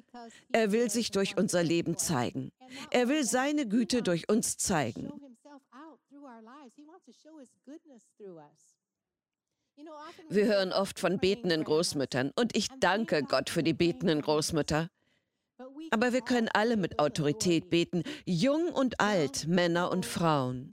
Er 0.51 0.71
will 0.71 0.89
sich 0.89 1.11
durch 1.11 1.37
unser 1.37 1.63
Leben 1.63 1.97
zeigen. 1.97 2.51
Er 2.91 3.07
will 3.07 3.23
seine 3.23 3.67
Güte 3.67 4.03
durch 4.03 4.29
uns 4.29 4.57
zeigen. 4.57 5.11
Wir 10.29 10.45
hören 10.45 10.71
oft 10.73 10.99
von 10.99 11.19
betenden 11.19 11.63
Großmüttern 11.63 12.31
und 12.35 12.55
ich 12.55 12.67
danke 12.79 13.23
Gott 13.23 13.49
für 13.49 13.63
die 13.63 13.73
betenden 13.73 14.21
Großmütter. 14.21 14.89
Aber 15.91 16.13
wir 16.13 16.21
können 16.21 16.49
alle 16.53 16.77
mit 16.77 16.99
Autorität 16.99 17.69
beten, 17.69 18.03
jung 18.25 18.69
und 18.73 18.99
alt, 18.99 19.47
Männer 19.47 19.91
und 19.91 20.05
Frauen. 20.05 20.71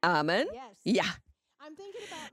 Amen? 0.00 0.46
Ja. 0.84 1.04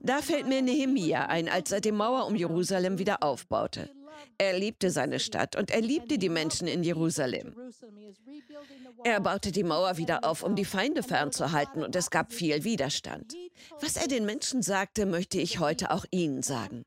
Da 0.00 0.20
fällt 0.22 0.46
mir 0.46 0.62
Nehemia 0.62 1.26
ein, 1.26 1.48
als 1.48 1.72
er 1.72 1.80
die 1.80 1.92
Mauer 1.92 2.26
um 2.26 2.36
Jerusalem 2.36 2.98
wieder 2.98 3.22
aufbaute. 3.22 3.90
Er 4.38 4.58
liebte 4.58 4.90
seine 4.90 5.20
Stadt 5.20 5.56
und 5.56 5.70
er 5.70 5.80
liebte 5.80 6.18
die 6.18 6.28
Menschen 6.28 6.66
in 6.66 6.82
Jerusalem. 6.82 7.54
Er 9.04 9.20
baute 9.20 9.52
die 9.52 9.64
Mauer 9.64 9.96
wieder 9.96 10.24
auf, 10.24 10.42
um 10.42 10.56
die 10.56 10.64
Feinde 10.64 11.02
fernzuhalten, 11.02 11.84
und 11.84 11.94
es 11.94 12.10
gab 12.10 12.32
viel 12.32 12.64
Widerstand. 12.64 13.34
Was 13.80 13.96
er 13.96 14.08
den 14.08 14.24
Menschen 14.24 14.62
sagte, 14.62 15.06
möchte 15.06 15.38
ich 15.38 15.58
heute 15.58 15.90
auch 15.90 16.04
Ihnen 16.10 16.42
sagen. 16.42 16.84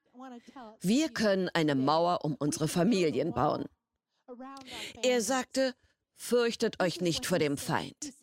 Wir 0.82 1.10
können 1.10 1.50
eine 1.54 1.76
Mauer 1.76 2.24
um 2.24 2.36
unsere 2.36 2.68
Familien 2.68 3.34
bauen. 3.34 3.66
Er 5.04 5.22
sagte, 5.22 5.74
fürchtet 6.16 6.82
euch 6.82 7.02
nicht 7.02 7.26
vor 7.26 7.40
dem 7.40 7.58
Feind. 7.58 8.14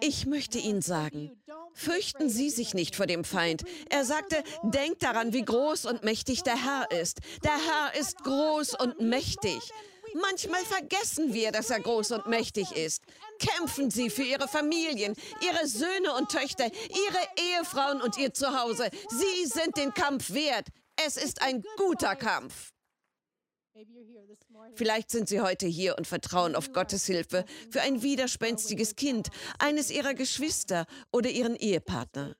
Ich 0.00 0.26
möchte 0.26 0.58
Ihnen 0.58 0.82
sagen, 0.82 1.30
fürchten 1.72 2.28
Sie 2.28 2.50
sich 2.50 2.74
nicht 2.74 2.96
vor 2.96 3.06
dem 3.06 3.24
Feind. 3.24 3.64
Er 3.90 4.04
sagte, 4.04 4.42
denkt 4.62 5.02
daran, 5.02 5.32
wie 5.32 5.44
groß 5.44 5.86
und 5.86 6.04
mächtig 6.04 6.42
der 6.42 6.62
Herr 6.62 6.90
ist. 6.90 7.18
Der 7.42 7.52
Herr 7.52 8.00
ist 8.00 8.18
groß 8.24 8.74
und 8.80 9.00
mächtig. 9.00 9.58
Manchmal 10.14 10.64
vergessen 10.64 11.34
wir, 11.34 11.50
dass 11.50 11.70
er 11.70 11.80
groß 11.80 12.12
und 12.12 12.26
mächtig 12.26 12.70
ist. 12.72 13.02
Kämpfen 13.40 13.90
Sie 13.90 14.10
für 14.10 14.22
Ihre 14.22 14.46
Familien, 14.46 15.16
Ihre 15.40 15.66
Söhne 15.66 16.14
und 16.16 16.30
Töchter, 16.30 16.66
Ihre 16.66 17.54
Ehefrauen 17.56 18.00
und 18.00 18.16
Ihr 18.16 18.32
Zuhause. 18.32 18.90
Sie 19.10 19.46
sind 19.46 19.76
den 19.76 19.92
Kampf 19.92 20.32
wert. 20.32 20.68
Es 21.04 21.16
ist 21.16 21.42
ein 21.42 21.64
guter 21.76 22.14
Kampf. 22.14 22.73
Vielleicht 24.74 25.10
sind 25.10 25.28
Sie 25.28 25.40
heute 25.40 25.66
hier 25.66 25.96
und 25.98 26.06
vertrauen 26.06 26.54
auf 26.54 26.72
Gottes 26.72 27.06
Hilfe 27.06 27.44
für 27.70 27.80
ein 27.80 28.02
widerspenstiges 28.02 28.94
Kind, 28.94 29.28
eines 29.58 29.90
Ihrer 29.90 30.14
Geschwister 30.14 30.86
oder 31.12 31.30
Ihren 31.30 31.56
Ehepartner. 31.56 32.36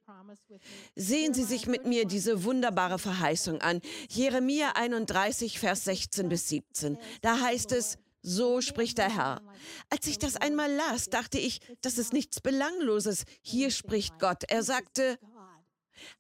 Sehen 0.95 1.35
Sie 1.35 1.43
sich 1.43 1.67
mit 1.67 1.87
mir 1.87 2.07
diese 2.07 2.45
wunderbare 2.45 2.99
Verheißung 2.99 3.61
an. 3.61 3.81
Jeremia 4.09 4.73
31, 4.77 5.59
Vers 5.59 5.85
16 5.85 6.29
bis 6.29 6.49
17. 6.49 6.99
Da 7.23 7.41
heißt 7.41 7.73
es, 7.73 7.99
so 8.23 8.61
spricht 8.61 8.99
der 8.99 9.15
Herr. 9.15 9.43
Als 9.91 10.07
ich 10.07 10.19
das 10.19 10.37
einmal 10.37 10.73
las, 10.73 11.11
dachte 11.11 11.39
ich, 11.39 11.61
das 11.83 11.99
ist 11.99 12.13
nichts 12.13 12.41
Belangloses. 12.41 13.25
Hier 13.43 13.71
spricht 13.71 14.19
Gott. 14.19 14.45
Er 14.49 14.63
sagte, 14.63 15.19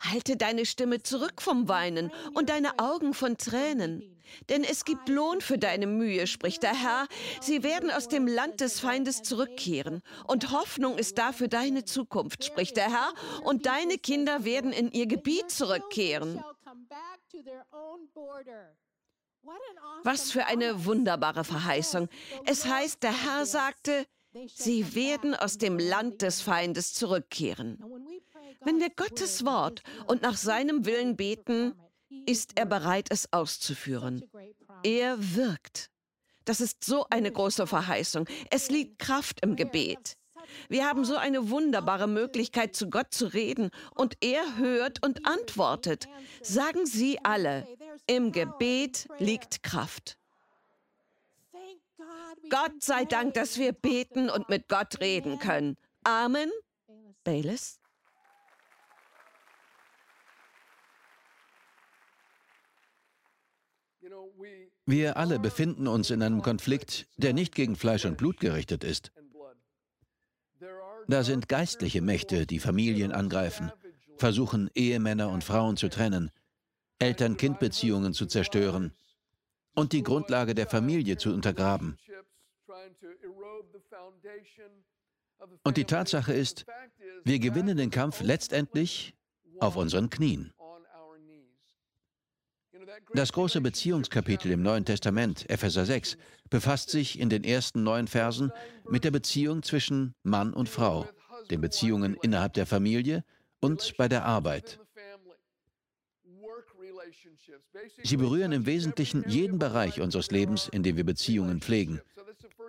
Halte 0.00 0.36
deine 0.36 0.66
Stimme 0.66 1.02
zurück 1.02 1.42
vom 1.42 1.68
Weinen 1.68 2.12
und 2.34 2.48
deine 2.48 2.78
Augen 2.78 3.12
von 3.12 3.36
Tränen. 3.36 4.13
Denn 4.48 4.64
es 4.64 4.84
gibt 4.84 5.08
Lohn 5.08 5.40
für 5.40 5.58
deine 5.58 5.86
Mühe, 5.86 6.26
spricht 6.26 6.62
der 6.62 6.74
Herr. 6.74 7.06
Sie 7.40 7.62
werden 7.62 7.90
aus 7.90 8.08
dem 8.08 8.26
Land 8.26 8.60
des 8.60 8.80
Feindes 8.80 9.22
zurückkehren. 9.22 10.02
Und 10.26 10.50
Hoffnung 10.50 10.98
ist 10.98 11.18
da 11.18 11.32
für 11.32 11.48
deine 11.48 11.84
Zukunft, 11.84 12.44
spricht 12.44 12.76
der 12.76 12.90
Herr. 12.90 13.12
Und 13.42 13.66
deine 13.66 13.98
Kinder 13.98 14.44
werden 14.44 14.72
in 14.72 14.90
ihr 14.90 15.06
Gebiet 15.06 15.50
zurückkehren. 15.50 16.42
Was 20.02 20.30
für 20.30 20.46
eine 20.46 20.84
wunderbare 20.84 21.44
Verheißung. 21.44 22.08
Es 22.46 22.66
heißt, 22.66 23.02
der 23.02 23.12
Herr 23.12 23.46
sagte, 23.46 24.06
sie 24.46 24.94
werden 24.94 25.34
aus 25.34 25.58
dem 25.58 25.78
Land 25.78 26.22
des 26.22 26.40
Feindes 26.40 26.94
zurückkehren. 26.94 27.78
Wenn 28.64 28.80
wir 28.80 28.90
Gottes 28.90 29.44
Wort 29.44 29.82
und 30.06 30.22
nach 30.22 30.36
seinem 30.36 30.86
Willen 30.86 31.16
beten, 31.16 31.74
ist 32.26 32.52
er 32.54 32.66
bereit, 32.66 33.08
es 33.10 33.32
auszuführen. 33.32 34.24
Er 34.82 35.16
wirkt. 35.34 35.90
Das 36.44 36.60
ist 36.60 36.84
so 36.84 37.06
eine 37.10 37.32
große 37.32 37.66
Verheißung. 37.66 38.26
Es 38.50 38.70
liegt 38.70 38.98
Kraft 38.98 39.40
im 39.42 39.56
Gebet. 39.56 40.16
Wir 40.68 40.86
haben 40.86 41.04
so 41.04 41.16
eine 41.16 41.50
wunderbare 41.50 42.06
Möglichkeit, 42.06 42.76
zu 42.76 42.90
Gott 42.90 43.14
zu 43.14 43.32
reden, 43.32 43.70
und 43.94 44.16
er 44.20 44.56
hört 44.56 45.04
und 45.04 45.26
antwortet. 45.26 46.06
Sagen 46.42 46.86
Sie 46.86 47.18
alle, 47.24 47.66
im 48.06 48.32
Gebet 48.32 49.08
liegt 49.18 49.62
Kraft. 49.62 50.18
Gott 52.50 52.82
sei 52.82 53.04
Dank, 53.06 53.34
dass 53.34 53.58
wir 53.58 53.72
beten 53.72 54.28
und 54.28 54.48
mit 54.50 54.68
Gott 54.68 55.00
reden 55.00 55.38
können. 55.38 55.76
Amen. 56.02 56.50
Bayless? 57.24 57.80
Wir 64.86 65.16
alle 65.16 65.38
befinden 65.38 65.86
uns 65.86 66.10
in 66.10 66.22
einem 66.22 66.42
Konflikt, 66.42 67.06
der 67.16 67.32
nicht 67.32 67.54
gegen 67.54 67.76
Fleisch 67.76 68.04
und 68.04 68.18
Blut 68.18 68.38
gerichtet 68.38 68.84
ist. 68.84 69.12
Da 71.08 71.22
sind 71.22 71.48
geistliche 71.48 72.00
Mächte, 72.00 72.46
die 72.46 72.58
Familien 72.58 73.12
angreifen, 73.12 73.72
versuchen 74.16 74.70
Ehemänner 74.74 75.30
und 75.30 75.44
Frauen 75.44 75.76
zu 75.76 75.88
trennen, 75.88 76.30
Eltern-Kind-Beziehungen 76.98 78.14
zu 78.14 78.26
zerstören 78.26 78.92
und 79.74 79.92
die 79.92 80.02
Grundlage 80.02 80.54
der 80.54 80.66
Familie 80.66 81.16
zu 81.16 81.32
untergraben. 81.32 81.98
Und 85.62 85.76
die 85.76 85.84
Tatsache 85.84 86.32
ist, 86.32 86.64
wir 87.24 87.38
gewinnen 87.38 87.76
den 87.76 87.90
Kampf 87.90 88.22
letztendlich 88.22 89.14
auf 89.60 89.76
unseren 89.76 90.10
Knien. 90.10 90.52
Das 93.14 93.32
große 93.32 93.60
Beziehungskapitel 93.60 94.50
im 94.50 94.62
Neuen 94.62 94.84
Testament, 94.84 95.48
Epheser 95.48 95.86
6, 95.86 96.16
befasst 96.50 96.90
sich 96.90 97.18
in 97.18 97.28
den 97.28 97.44
ersten 97.44 97.82
neun 97.82 98.06
Versen 98.06 98.52
mit 98.88 99.04
der 99.04 99.10
Beziehung 99.10 99.62
zwischen 99.62 100.14
Mann 100.22 100.52
und 100.52 100.68
Frau, 100.68 101.08
den 101.50 101.60
Beziehungen 101.60 102.16
innerhalb 102.22 102.54
der 102.54 102.66
Familie 102.66 103.24
und 103.60 103.94
bei 103.96 104.08
der 104.08 104.24
Arbeit. 104.24 104.78
Sie 108.02 108.16
berühren 108.16 108.52
im 108.52 108.66
Wesentlichen 108.66 109.24
jeden 109.28 109.58
Bereich 109.58 110.00
unseres 110.00 110.30
Lebens, 110.30 110.68
in 110.68 110.82
dem 110.82 110.96
wir 110.96 111.04
Beziehungen 111.04 111.60
pflegen. 111.60 112.00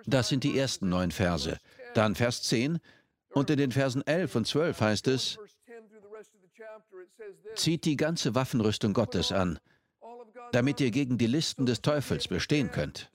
Das 0.05 0.29
sind 0.29 0.43
die 0.43 0.57
ersten 0.57 0.89
neun 0.89 1.11
Verse. 1.11 1.57
Dann 1.93 2.15
Vers 2.15 2.43
10 2.43 2.79
und 3.29 3.49
in 3.49 3.57
den 3.57 3.71
Versen 3.71 4.05
11 4.05 4.35
und 4.35 4.47
12 4.47 4.81
heißt 4.81 5.07
es, 5.07 5.37
zieht 7.55 7.85
die 7.85 7.95
ganze 7.95 8.35
Waffenrüstung 8.35 8.93
Gottes 8.93 9.31
an, 9.31 9.59
damit 10.51 10.79
ihr 10.79 10.91
gegen 10.91 11.17
die 11.17 11.27
Listen 11.27 11.65
des 11.65 11.81
Teufels 11.81 12.27
bestehen 12.27 12.71
könnt. 12.71 13.09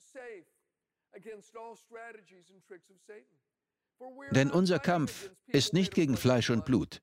Denn 4.31 4.49
unser 4.51 4.79
Kampf 4.79 5.31
ist 5.47 5.73
nicht 5.73 5.93
gegen 5.93 6.17
Fleisch 6.17 6.49
und 6.49 6.65
Blut, 6.65 7.01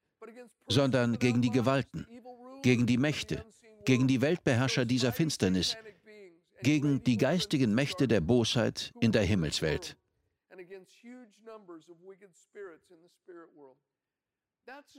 sondern 0.69 1.19
gegen 1.19 1.43
die 1.43 1.51
Gewalten, 1.51 2.07
gegen 2.63 2.87
die 2.87 2.99
Mächte, 2.99 3.45
gegen 3.85 4.09
die 4.09 4.21
Weltbeherrscher 4.21 4.85
dieser 4.85 5.13
Finsternis, 5.13 5.77
gegen 6.63 7.03
die 7.05 7.17
geistigen 7.17 7.75
Mächte 7.75 8.09
der 8.09 8.21
Bosheit 8.21 8.93
in 9.01 9.13
der 9.13 9.23
Himmelswelt. 9.23 9.97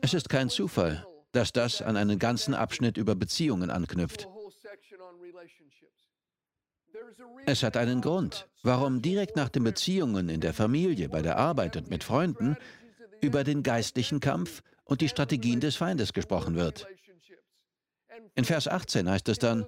Es 0.01 0.13
ist 0.13 0.29
kein 0.29 0.49
Zufall, 0.49 1.05
dass 1.31 1.51
das 1.51 1.81
an 1.81 1.97
einen 1.97 2.17
ganzen 2.17 2.53
Abschnitt 2.53 2.97
über 2.97 3.15
Beziehungen 3.15 3.69
anknüpft. 3.69 4.27
Es 7.45 7.63
hat 7.63 7.77
einen 7.77 8.01
Grund, 8.01 8.47
warum 8.63 9.01
direkt 9.01 9.35
nach 9.35 9.49
den 9.49 9.63
Beziehungen 9.63 10.29
in 10.29 10.41
der 10.41 10.53
Familie, 10.53 11.09
bei 11.09 11.21
der 11.21 11.37
Arbeit 11.37 11.77
und 11.77 11.89
mit 11.89 12.03
Freunden 12.03 12.57
über 13.21 13.43
den 13.43 13.63
geistlichen 13.63 14.19
Kampf 14.19 14.61
und 14.85 15.01
die 15.01 15.09
Strategien 15.09 15.59
des 15.59 15.75
Feindes 15.75 16.13
gesprochen 16.13 16.55
wird. 16.55 16.87
In 18.35 18.45
Vers 18.45 18.67
18 18.67 19.09
heißt 19.09 19.29
es 19.29 19.39
dann, 19.39 19.65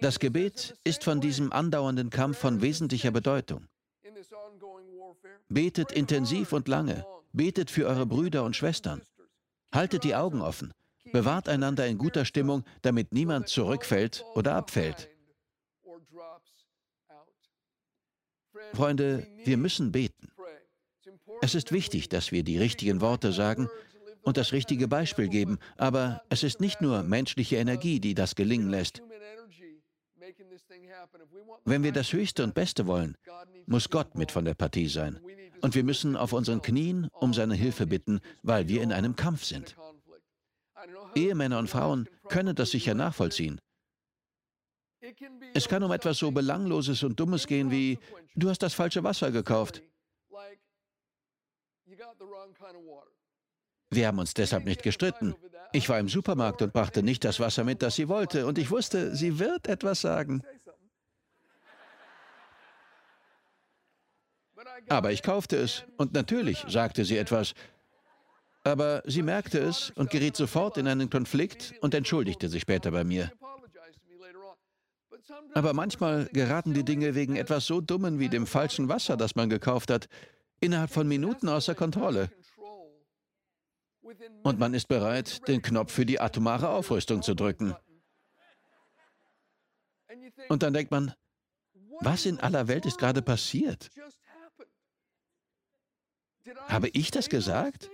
das 0.00 0.18
Gebet 0.18 0.78
ist 0.84 1.04
von 1.04 1.20
diesem 1.20 1.52
andauernden 1.52 2.10
Kampf 2.10 2.38
von 2.38 2.62
wesentlicher 2.62 3.10
Bedeutung. 3.10 3.66
Betet 5.48 5.92
intensiv 5.92 6.52
und 6.52 6.68
lange, 6.68 7.04
betet 7.32 7.70
für 7.70 7.86
eure 7.86 8.06
Brüder 8.06 8.44
und 8.44 8.54
Schwestern. 8.54 9.02
Haltet 9.72 10.04
die 10.04 10.14
Augen 10.14 10.40
offen, 10.40 10.72
bewahrt 11.12 11.48
einander 11.48 11.86
in 11.86 11.98
guter 11.98 12.24
Stimmung, 12.24 12.64
damit 12.82 13.12
niemand 13.12 13.48
zurückfällt 13.48 14.24
oder 14.34 14.54
abfällt. 14.54 15.08
Freunde, 18.72 19.26
wir 19.44 19.56
müssen 19.56 19.92
beten. 19.92 20.30
Es 21.40 21.54
ist 21.54 21.72
wichtig, 21.72 22.08
dass 22.08 22.32
wir 22.32 22.42
die 22.42 22.58
richtigen 22.58 23.00
Worte 23.00 23.32
sagen 23.32 23.68
und 24.22 24.36
das 24.36 24.52
richtige 24.52 24.88
Beispiel 24.88 25.28
geben, 25.28 25.58
aber 25.76 26.22
es 26.28 26.42
ist 26.42 26.60
nicht 26.60 26.80
nur 26.80 27.02
menschliche 27.02 27.56
Energie, 27.56 28.00
die 28.00 28.14
das 28.14 28.34
gelingen 28.34 28.68
lässt. 28.68 29.02
Wenn 31.64 31.82
wir 31.82 31.92
das 31.92 32.12
Höchste 32.12 32.44
und 32.44 32.54
Beste 32.54 32.86
wollen, 32.86 33.16
muss 33.66 33.88
Gott 33.88 34.14
mit 34.16 34.32
von 34.32 34.44
der 34.44 34.54
Partie 34.54 34.88
sein. 34.88 35.20
Und 35.60 35.74
wir 35.74 35.84
müssen 35.84 36.16
auf 36.16 36.32
unseren 36.32 36.62
Knien 36.62 37.08
um 37.12 37.34
seine 37.34 37.54
Hilfe 37.54 37.86
bitten, 37.86 38.20
weil 38.42 38.68
wir 38.68 38.82
in 38.82 38.92
einem 38.92 39.16
Kampf 39.16 39.44
sind. 39.44 39.76
Ehemänner 41.14 41.58
und 41.58 41.68
Frauen 41.68 42.08
können 42.28 42.54
das 42.54 42.70
sicher 42.70 42.94
nachvollziehen. 42.94 43.60
Es 45.54 45.68
kann 45.68 45.82
um 45.82 45.92
etwas 45.92 46.18
so 46.18 46.30
Belangloses 46.30 47.02
und 47.02 47.18
Dummes 47.18 47.46
gehen 47.46 47.70
wie, 47.70 47.98
du 48.34 48.50
hast 48.50 48.62
das 48.62 48.74
falsche 48.74 49.04
Wasser 49.04 49.30
gekauft. 49.30 49.82
Wir 53.90 54.06
haben 54.06 54.18
uns 54.18 54.34
deshalb 54.34 54.64
nicht 54.64 54.82
gestritten. 54.82 55.34
Ich 55.72 55.88
war 55.88 55.98
im 55.98 56.08
Supermarkt 56.08 56.62
und 56.62 56.72
brachte 56.72 57.02
nicht 57.02 57.24
das 57.24 57.40
Wasser 57.40 57.64
mit, 57.64 57.82
das 57.82 57.94
sie 57.96 58.08
wollte, 58.08 58.46
und 58.46 58.58
ich 58.58 58.70
wusste, 58.70 59.14
sie 59.14 59.38
wird 59.38 59.66
etwas 59.66 60.00
sagen. 60.00 60.42
Aber 64.88 65.12
ich 65.12 65.22
kaufte 65.22 65.56
es, 65.56 65.84
und 65.96 66.12
natürlich 66.12 66.64
sagte 66.68 67.04
sie 67.04 67.16
etwas. 67.16 67.54
Aber 68.64 69.02
sie 69.06 69.22
merkte 69.22 69.58
es 69.58 69.90
und 69.90 70.10
geriet 70.10 70.36
sofort 70.36 70.76
in 70.76 70.88
einen 70.88 71.10
Konflikt 71.10 71.74
und 71.80 71.94
entschuldigte 71.94 72.48
sich 72.48 72.62
später 72.62 72.90
bei 72.90 73.04
mir. 73.04 73.32
Aber 75.54 75.72
manchmal 75.72 76.26
geraten 76.26 76.74
die 76.74 76.84
Dinge 76.84 77.14
wegen 77.14 77.36
etwas 77.36 77.66
so 77.66 77.80
Dummen 77.80 78.18
wie 78.18 78.28
dem 78.28 78.46
falschen 78.46 78.88
Wasser, 78.88 79.16
das 79.16 79.34
man 79.34 79.48
gekauft 79.48 79.90
hat, 79.90 80.08
innerhalb 80.60 80.90
von 80.90 81.06
Minuten 81.06 81.48
außer 81.48 81.74
Kontrolle. 81.74 82.30
Und 84.42 84.58
man 84.58 84.74
ist 84.74 84.88
bereit, 84.88 85.46
den 85.48 85.62
Knopf 85.62 85.92
für 85.92 86.06
die 86.06 86.20
atomare 86.20 86.70
Aufrüstung 86.70 87.22
zu 87.22 87.34
drücken. 87.34 87.74
Und 90.48 90.62
dann 90.62 90.72
denkt 90.72 90.90
man, 90.90 91.14
Was 92.00 92.26
in 92.26 92.38
aller 92.38 92.68
Welt 92.68 92.86
ist 92.86 92.98
gerade 92.98 93.22
passiert? 93.22 93.90
Habe 96.68 96.88
ich 96.92 97.10
das 97.10 97.28
gesagt? 97.28 97.90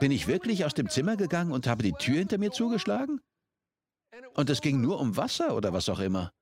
Bin 0.00 0.10
ich 0.10 0.26
wirklich 0.26 0.64
aus 0.64 0.74
dem 0.74 0.88
Zimmer 0.88 1.16
gegangen 1.16 1.52
und 1.52 1.66
habe 1.66 1.82
die 1.82 1.92
Tür 1.92 2.18
hinter 2.18 2.38
mir 2.38 2.50
zugeschlagen? 2.50 3.20
Und 4.34 4.50
es 4.50 4.60
ging 4.60 4.80
nur 4.80 5.00
um 5.00 5.16
Wasser 5.16 5.56
oder 5.56 5.72
was 5.72 5.88
auch 5.88 6.00
immer. 6.00 6.32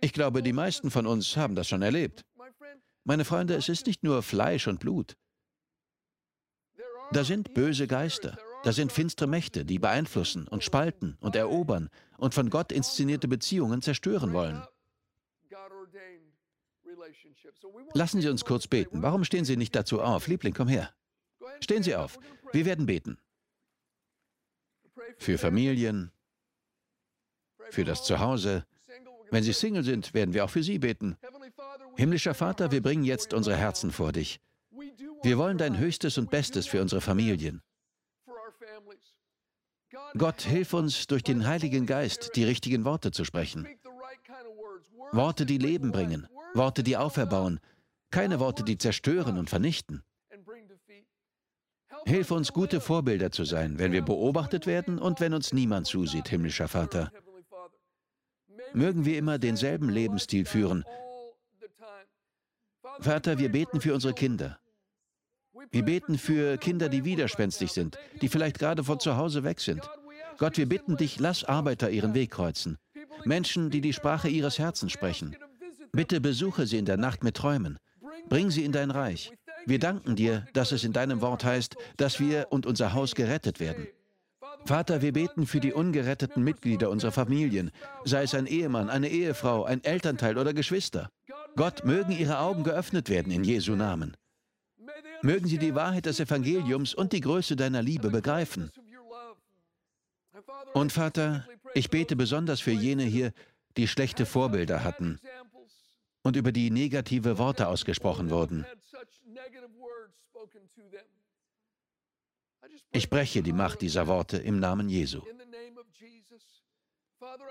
Ich 0.00 0.12
glaube, 0.12 0.42
die 0.42 0.52
meisten 0.52 0.90
von 0.90 1.06
uns 1.06 1.36
haben 1.36 1.54
das 1.54 1.68
schon 1.68 1.82
erlebt. 1.82 2.24
Meine 3.04 3.24
Freunde, 3.24 3.54
es 3.54 3.68
ist 3.68 3.86
nicht 3.86 4.02
nur 4.02 4.22
Fleisch 4.22 4.66
und 4.66 4.80
Blut. 4.80 5.14
Da 7.12 7.22
sind 7.22 7.52
böse 7.54 7.86
Geister, 7.86 8.38
da 8.64 8.72
sind 8.72 8.90
finstere 8.90 9.28
Mächte, 9.28 9.64
die 9.64 9.78
beeinflussen 9.78 10.48
und 10.48 10.64
spalten 10.64 11.16
und 11.20 11.36
erobern 11.36 11.90
und 12.16 12.34
von 12.34 12.48
Gott 12.48 12.72
inszenierte 12.72 13.28
Beziehungen 13.28 13.82
zerstören 13.82 14.32
wollen. 14.32 14.62
Lassen 17.92 18.20
Sie 18.20 18.28
uns 18.28 18.44
kurz 18.44 18.66
beten. 18.66 19.02
Warum 19.02 19.24
stehen 19.24 19.44
Sie 19.44 19.56
nicht 19.56 19.74
dazu 19.76 20.00
auf? 20.00 20.26
Liebling, 20.26 20.54
komm 20.54 20.68
her. 20.68 20.94
Stehen 21.60 21.82
Sie 21.82 21.94
auf. 21.94 22.18
Wir 22.52 22.64
werden 22.64 22.86
beten. 22.86 23.18
Für 25.18 25.38
Familien, 25.38 26.12
für 27.70 27.84
das 27.84 28.04
Zuhause. 28.04 28.64
Wenn 29.30 29.42
Sie 29.42 29.52
Single 29.52 29.84
sind, 29.84 30.14
werden 30.14 30.34
wir 30.34 30.44
auch 30.44 30.50
für 30.50 30.62
Sie 30.62 30.78
beten. 30.78 31.16
Himmlischer 31.96 32.34
Vater, 32.34 32.70
wir 32.70 32.82
bringen 32.82 33.04
jetzt 33.04 33.34
unsere 33.34 33.56
Herzen 33.56 33.90
vor 33.90 34.12
dich. 34.12 34.40
Wir 35.22 35.38
wollen 35.38 35.58
dein 35.58 35.78
Höchstes 35.78 36.18
und 36.18 36.30
Bestes 36.30 36.66
für 36.66 36.80
unsere 36.82 37.00
Familien. 37.00 37.62
Gott, 40.16 40.42
hilf 40.42 40.74
uns 40.74 41.06
durch 41.06 41.22
den 41.22 41.46
Heiligen 41.46 41.86
Geist, 41.86 42.32
die 42.36 42.44
richtigen 42.44 42.84
Worte 42.84 43.10
zu 43.10 43.24
sprechen. 43.24 43.66
Worte, 45.12 45.46
die 45.46 45.58
Leben 45.58 45.92
bringen, 45.92 46.28
Worte, 46.54 46.82
die 46.82 46.96
auferbauen, 46.96 47.60
keine 48.10 48.38
Worte, 48.38 48.62
die 48.62 48.78
zerstören 48.78 49.38
und 49.38 49.50
vernichten. 49.50 50.02
Hilf 52.06 52.30
uns, 52.30 52.52
gute 52.52 52.80
Vorbilder 52.80 53.30
zu 53.30 53.44
sein, 53.44 53.78
wenn 53.78 53.92
wir 53.92 54.02
beobachtet 54.02 54.66
werden 54.66 54.98
und 54.98 55.20
wenn 55.20 55.32
uns 55.32 55.52
niemand 55.52 55.86
zusieht, 55.86 56.28
himmlischer 56.28 56.68
Vater. 56.68 57.10
Mögen 58.72 59.04
wir 59.04 59.18
immer 59.18 59.38
denselben 59.38 59.88
Lebensstil 59.88 60.44
führen. 60.44 60.84
Vater, 63.00 63.38
wir 63.38 63.50
beten 63.50 63.80
für 63.80 63.94
unsere 63.94 64.14
Kinder. 64.14 64.58
Wir 65.70 65.82
beten 65.82 66.18
für 66.18 66.58
Kinder, 66.58 66.88
die 66.88 67.04
widerspenstig 67.04 67.72
sind, 67.72 67.98
die 68.20 68.28
vielleicht 68.28 68.58
gerade 68.58 68.84
von 68.84 69.00
zu 69.00 69.16
Hause 69.16 69.44
weg 69.44 69.60
sind. 69.60 69.88
Gott, 70.38 70.56
wir 70.58 70.68
bitten 70.68 70.96
dich, 70.96 71.18
lass 71.20 71.44
Arbeiter 71.44 71.90
ihren 71.90 72.14
Weg 72.14 72.32
kreuzen. 72.32 72.76
Menschen, 73.24 73.70
die 73.70 73.80
die 73.80 73.92
Sprache 73.92 74.28
ihres 74.28 74.58
Herzens 74.58 74.92
sprechen. 74.92 75.36
Bitte 75.92 76.20
besuche 76.20 76.66
sie 76.66 76.78
in 76.78 76.84
der 76.84 76.96
Nacht 76.96 77.22
mit 77.24 77.36
Träumen. 77.36 77.78
Bring 78.28 78.50
sie 78.50 78.64
in 78.64 78.72
dein 78.72 78.90
Reich. 78.90 79.32
Wir 79.66 79.78
danken 79.78 80.16
dir, 80.16 80.46
dass 80.52 80.72
es 80.72 80.84
in 80.84 80.92
deinem 80.92 81.20
Wort 81.20 81.44
heißt, 81.44 81.76
dass 81.96 82.20
wir 82.20 82.48
und 82.50 82.66
unser 82.66 82.92
Haus 82.92 83.14
gerettet 83.14 83.60
werden. 83.60 83.86
Vater, 84.66 85.02
wir 85.02 85.12
beten 85.12 85.46
für 85.46 85.60
die 85.60 85.72
ungeretteten 85.72 86.42
Mitglieder 86.42 86.90
unserer 86.90 87.12
Familien, 87.12 87.70
sei 88.04 88.22
es 88.22 88.34
ein 88.34 88.46
Ehemann, 88.46 88.88
eine 88.88 89.08
Ehefrau, 89.08 89.64
ein 89.64 89.82
Elternteil 89.84 90.38
oder 90.38 90.54
Geschwister. 90.54 91.10
Gott, 91.56 91.84
mögen 91.84 92.12
ihre 92.12 92.38
Augen 92.38 92.62
geöffnet 92.62 93.08
werden 93.08 93.32
in 93.32 93.44
Jesu 93.44 93.74
Namen. 93.74 94.16
Mögen 95.22 95.48
sie 95.48 95.58
die 95.58 95.74
Wahrheit 95.74 96.06
des 96.06 96.20
Evangeliums 96.20 96.94
und 96.94 97.12
die 97.12 97.20
Größe 97.20 97.56
deiner 97.56 97.82
Liebe 97.82 98.10
begreifen. 98.10 98.70
Und 100.72 100.92
Vater, 100.92 101.46
ich 101.74 101.90
bete 101.90 102.16
besonders 102.16 102.60
für 102.60 102.72
jene 102.72 103.04
hier, 103.04 103.32
die 103.76 103.88
schlechte 103.88 104.26
Vorbilder 104.26 104.84
hatten 104.84 105.18
und 106.24 106.36
über 106.36 106.50
die 106.50 106.70
negative 106.70 107.38
Worte 107.38 107.68
ausgesprochen 107.68 108.30
wurden. 108.30 108.66
Ich 112.90 113.10
breche 113.10 113.42
die 113.42 113.52
Macht 113.52 113.82
dieser 113.82 114.06
Worte 114.06 114.38
im 114.38 114.58
Namen 114.58 114.88
Jesu. 114.88 115.22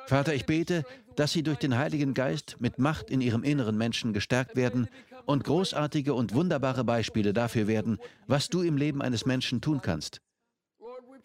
Vater, 0.07 0.33
ich 0.33 0.45
bete, 0.45 0.83
dass 1.15 1.31
sie 1.31 1.43
durch 1.43 1.57
den 1.57 1.77
Heiligen 1.77 2.13
Geist 2.13 2.57
mit 2.59 2.79
Macht 2.79 3.09
in 3.09 3.21
ihrem 3.21 3.43
inneren 3.43 3.77
Menschen 3.77 4.13
gestärkt 4.13 4.55
werden 4.55 4.87
und 5.25 5.43
großartige 5.43 6.13
und 6.13 6.33
wunderbare 6.33 6.83
Beispiele 6.83 7.33
dafür 7.33 7.67
werden, 7.67 7.99
was 8.27 8.49
du 8.49 8.61
im 8.61 8.77
Leben 8.77 9.01
eines 9.01 9.25
Menschen 9.25 9.61
tun 9.61 9.81
kannst. 9.81 10.21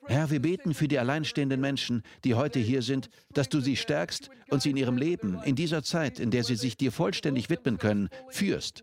Herr, 0.09 0.31
wir 0.31 0.40
beten 0.40 0.73
für 0.73 0.88
die 0.88 0.99
alleinstehenden 0.99 1.61
Menschen, 1.61 2.03
die 2.25 2.35
heute 2.35 2.59
hier 2.59 2.81
sind, 2.81 3.11
dass 3.35 3.51
du 3.51 3.61
sie 3.61 3.77
stärkst 3.77 4.31
und 4.49 4.62
sie 4.62 4.71
in 4.71 4.79
ihrem 4.79 4.97
Leben, 4.97 5.38
in 5.44 5.55
dieser 5.55 5.83
Zeit, 5.83 6.18
in 6.18 6.31
der 6.31 6.44
sie 6.44 6.57
sich 6.57 6.79
dir 6.79 6.92
vollständig 6.92 7.51
widmen 7.51 7.77
können, 7.77 8.09
führst. 8.31 8.83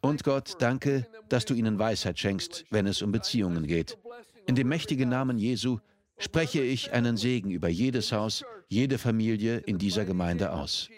Und 0.00 0.24
Gott, 0.24 0.56
danke, 0.58 1.06
dass 1.28 1.44
du 1.44 1.54
ihnen 1.54 1.78
Weisheit 1.78 2.18
schenkst, 2.18 2.64
wenn 2.70 2.88
es 2.88 3.00
um 3.00 3.12
Beziehungen 3.12 3.64
geht. 3.66 3.96
In 4.46 4.56
dem 4.56 4.68
mächtigen 4.68 5.08
Namen 5.08 5.38
Jesu 5.38 5.78
spreche 6.18 6.62
ich 6.62 6.92
einen 6.92 7.16
Segen 7.16 7.52
über 7.52 7.68
jedes 7.68 8.10
Haus, 8.10 8.44
jede 8.68 8.98
Familie 8.98 9.58
in 9.58 9.78
dieser 9.78 10.04
Gemeinde 10.04 10.52
aus. 10.52 10.88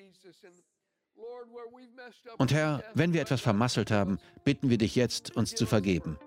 Und 2.39 2.53
Herr, 2.53 2.83
wenn 2.95 3.13
wir 3.13 3.21
etwas 3.21 3.43
vermasselt 3.43 3.91
haben, 3.91 4.19
bitten 4.45 4.71
wir 4.71 4.79
dich 4.79 4.97
jetzt, 4.97 5.37
uns 5.37 5.55
zu 5.55 5.67
vergeben. 5.67 6.19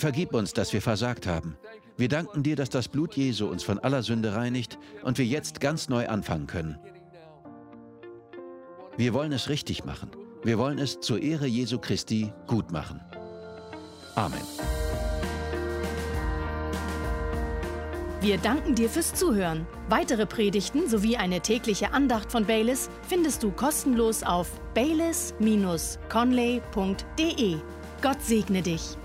Vergib 0.00 0.32
uns, 0.32 0.54
dass 0.54 0.72
wir 0.72 0.80
versagt 0.80 1.26
haben. 1.26 1.58
Wir 1.98 2.08
danken 2.08 2.42
dir, 2.42 2.56
dass 2.56 2.70
das 2.70 2.88
Blut 2.88 3.18
Jesu 3.18 3.48
uns 3.48 3.62
von 3.62 3.78
aller 3.78 4.02
Sünde 4.02 4.34
reinigt 4.34 4.78
und 5.02 5.18
wir 5.18 5.26
jetzt 5.26 5.60
ganz 5.60 5.90
neu 5.90 6.08
anfangen 6.08 6.46
können. 6.46 6.78
Wir 8.96 9.12
wollen 9.12 9.32
es 9.32 9.50
richtig 9.50 9.84
machen. 9.84 10.10
Wir 10.42 10.56
wollen 10.56 10.78
es 10.78 11.00
zur 11.00 11.20
Ehre 11.20 11.46
Jesu 11.46 11.78
Christi 11.78 12.32
gut 12.46 12.72
machen. 12.72 12.98
Amen. 14.14 14.40
Wir 18.22 18.38
danken 18.38 18.74
dir 18.74 18.88
fürs 18.88 19.12
Zuhören. 19.12 19.66
Weitere 19.90 20.24
Predigten 20.24 20.88
sowie 20.88 21.18
eine 21.18 21.42
tägliche 21.42 21.92
Andacht 21.92 22.32
von 22.32 22.46
Baylis 22.46 22.88
findest 23.06 23.42
du 23.42 23.50
kostenlos 23.50 24.22
auf 24.22 24.50
baylis-conley.de. 24.72 27.56
Gott 28.00 28.22
segne 28.22 28.62
dich. 28.62 28.96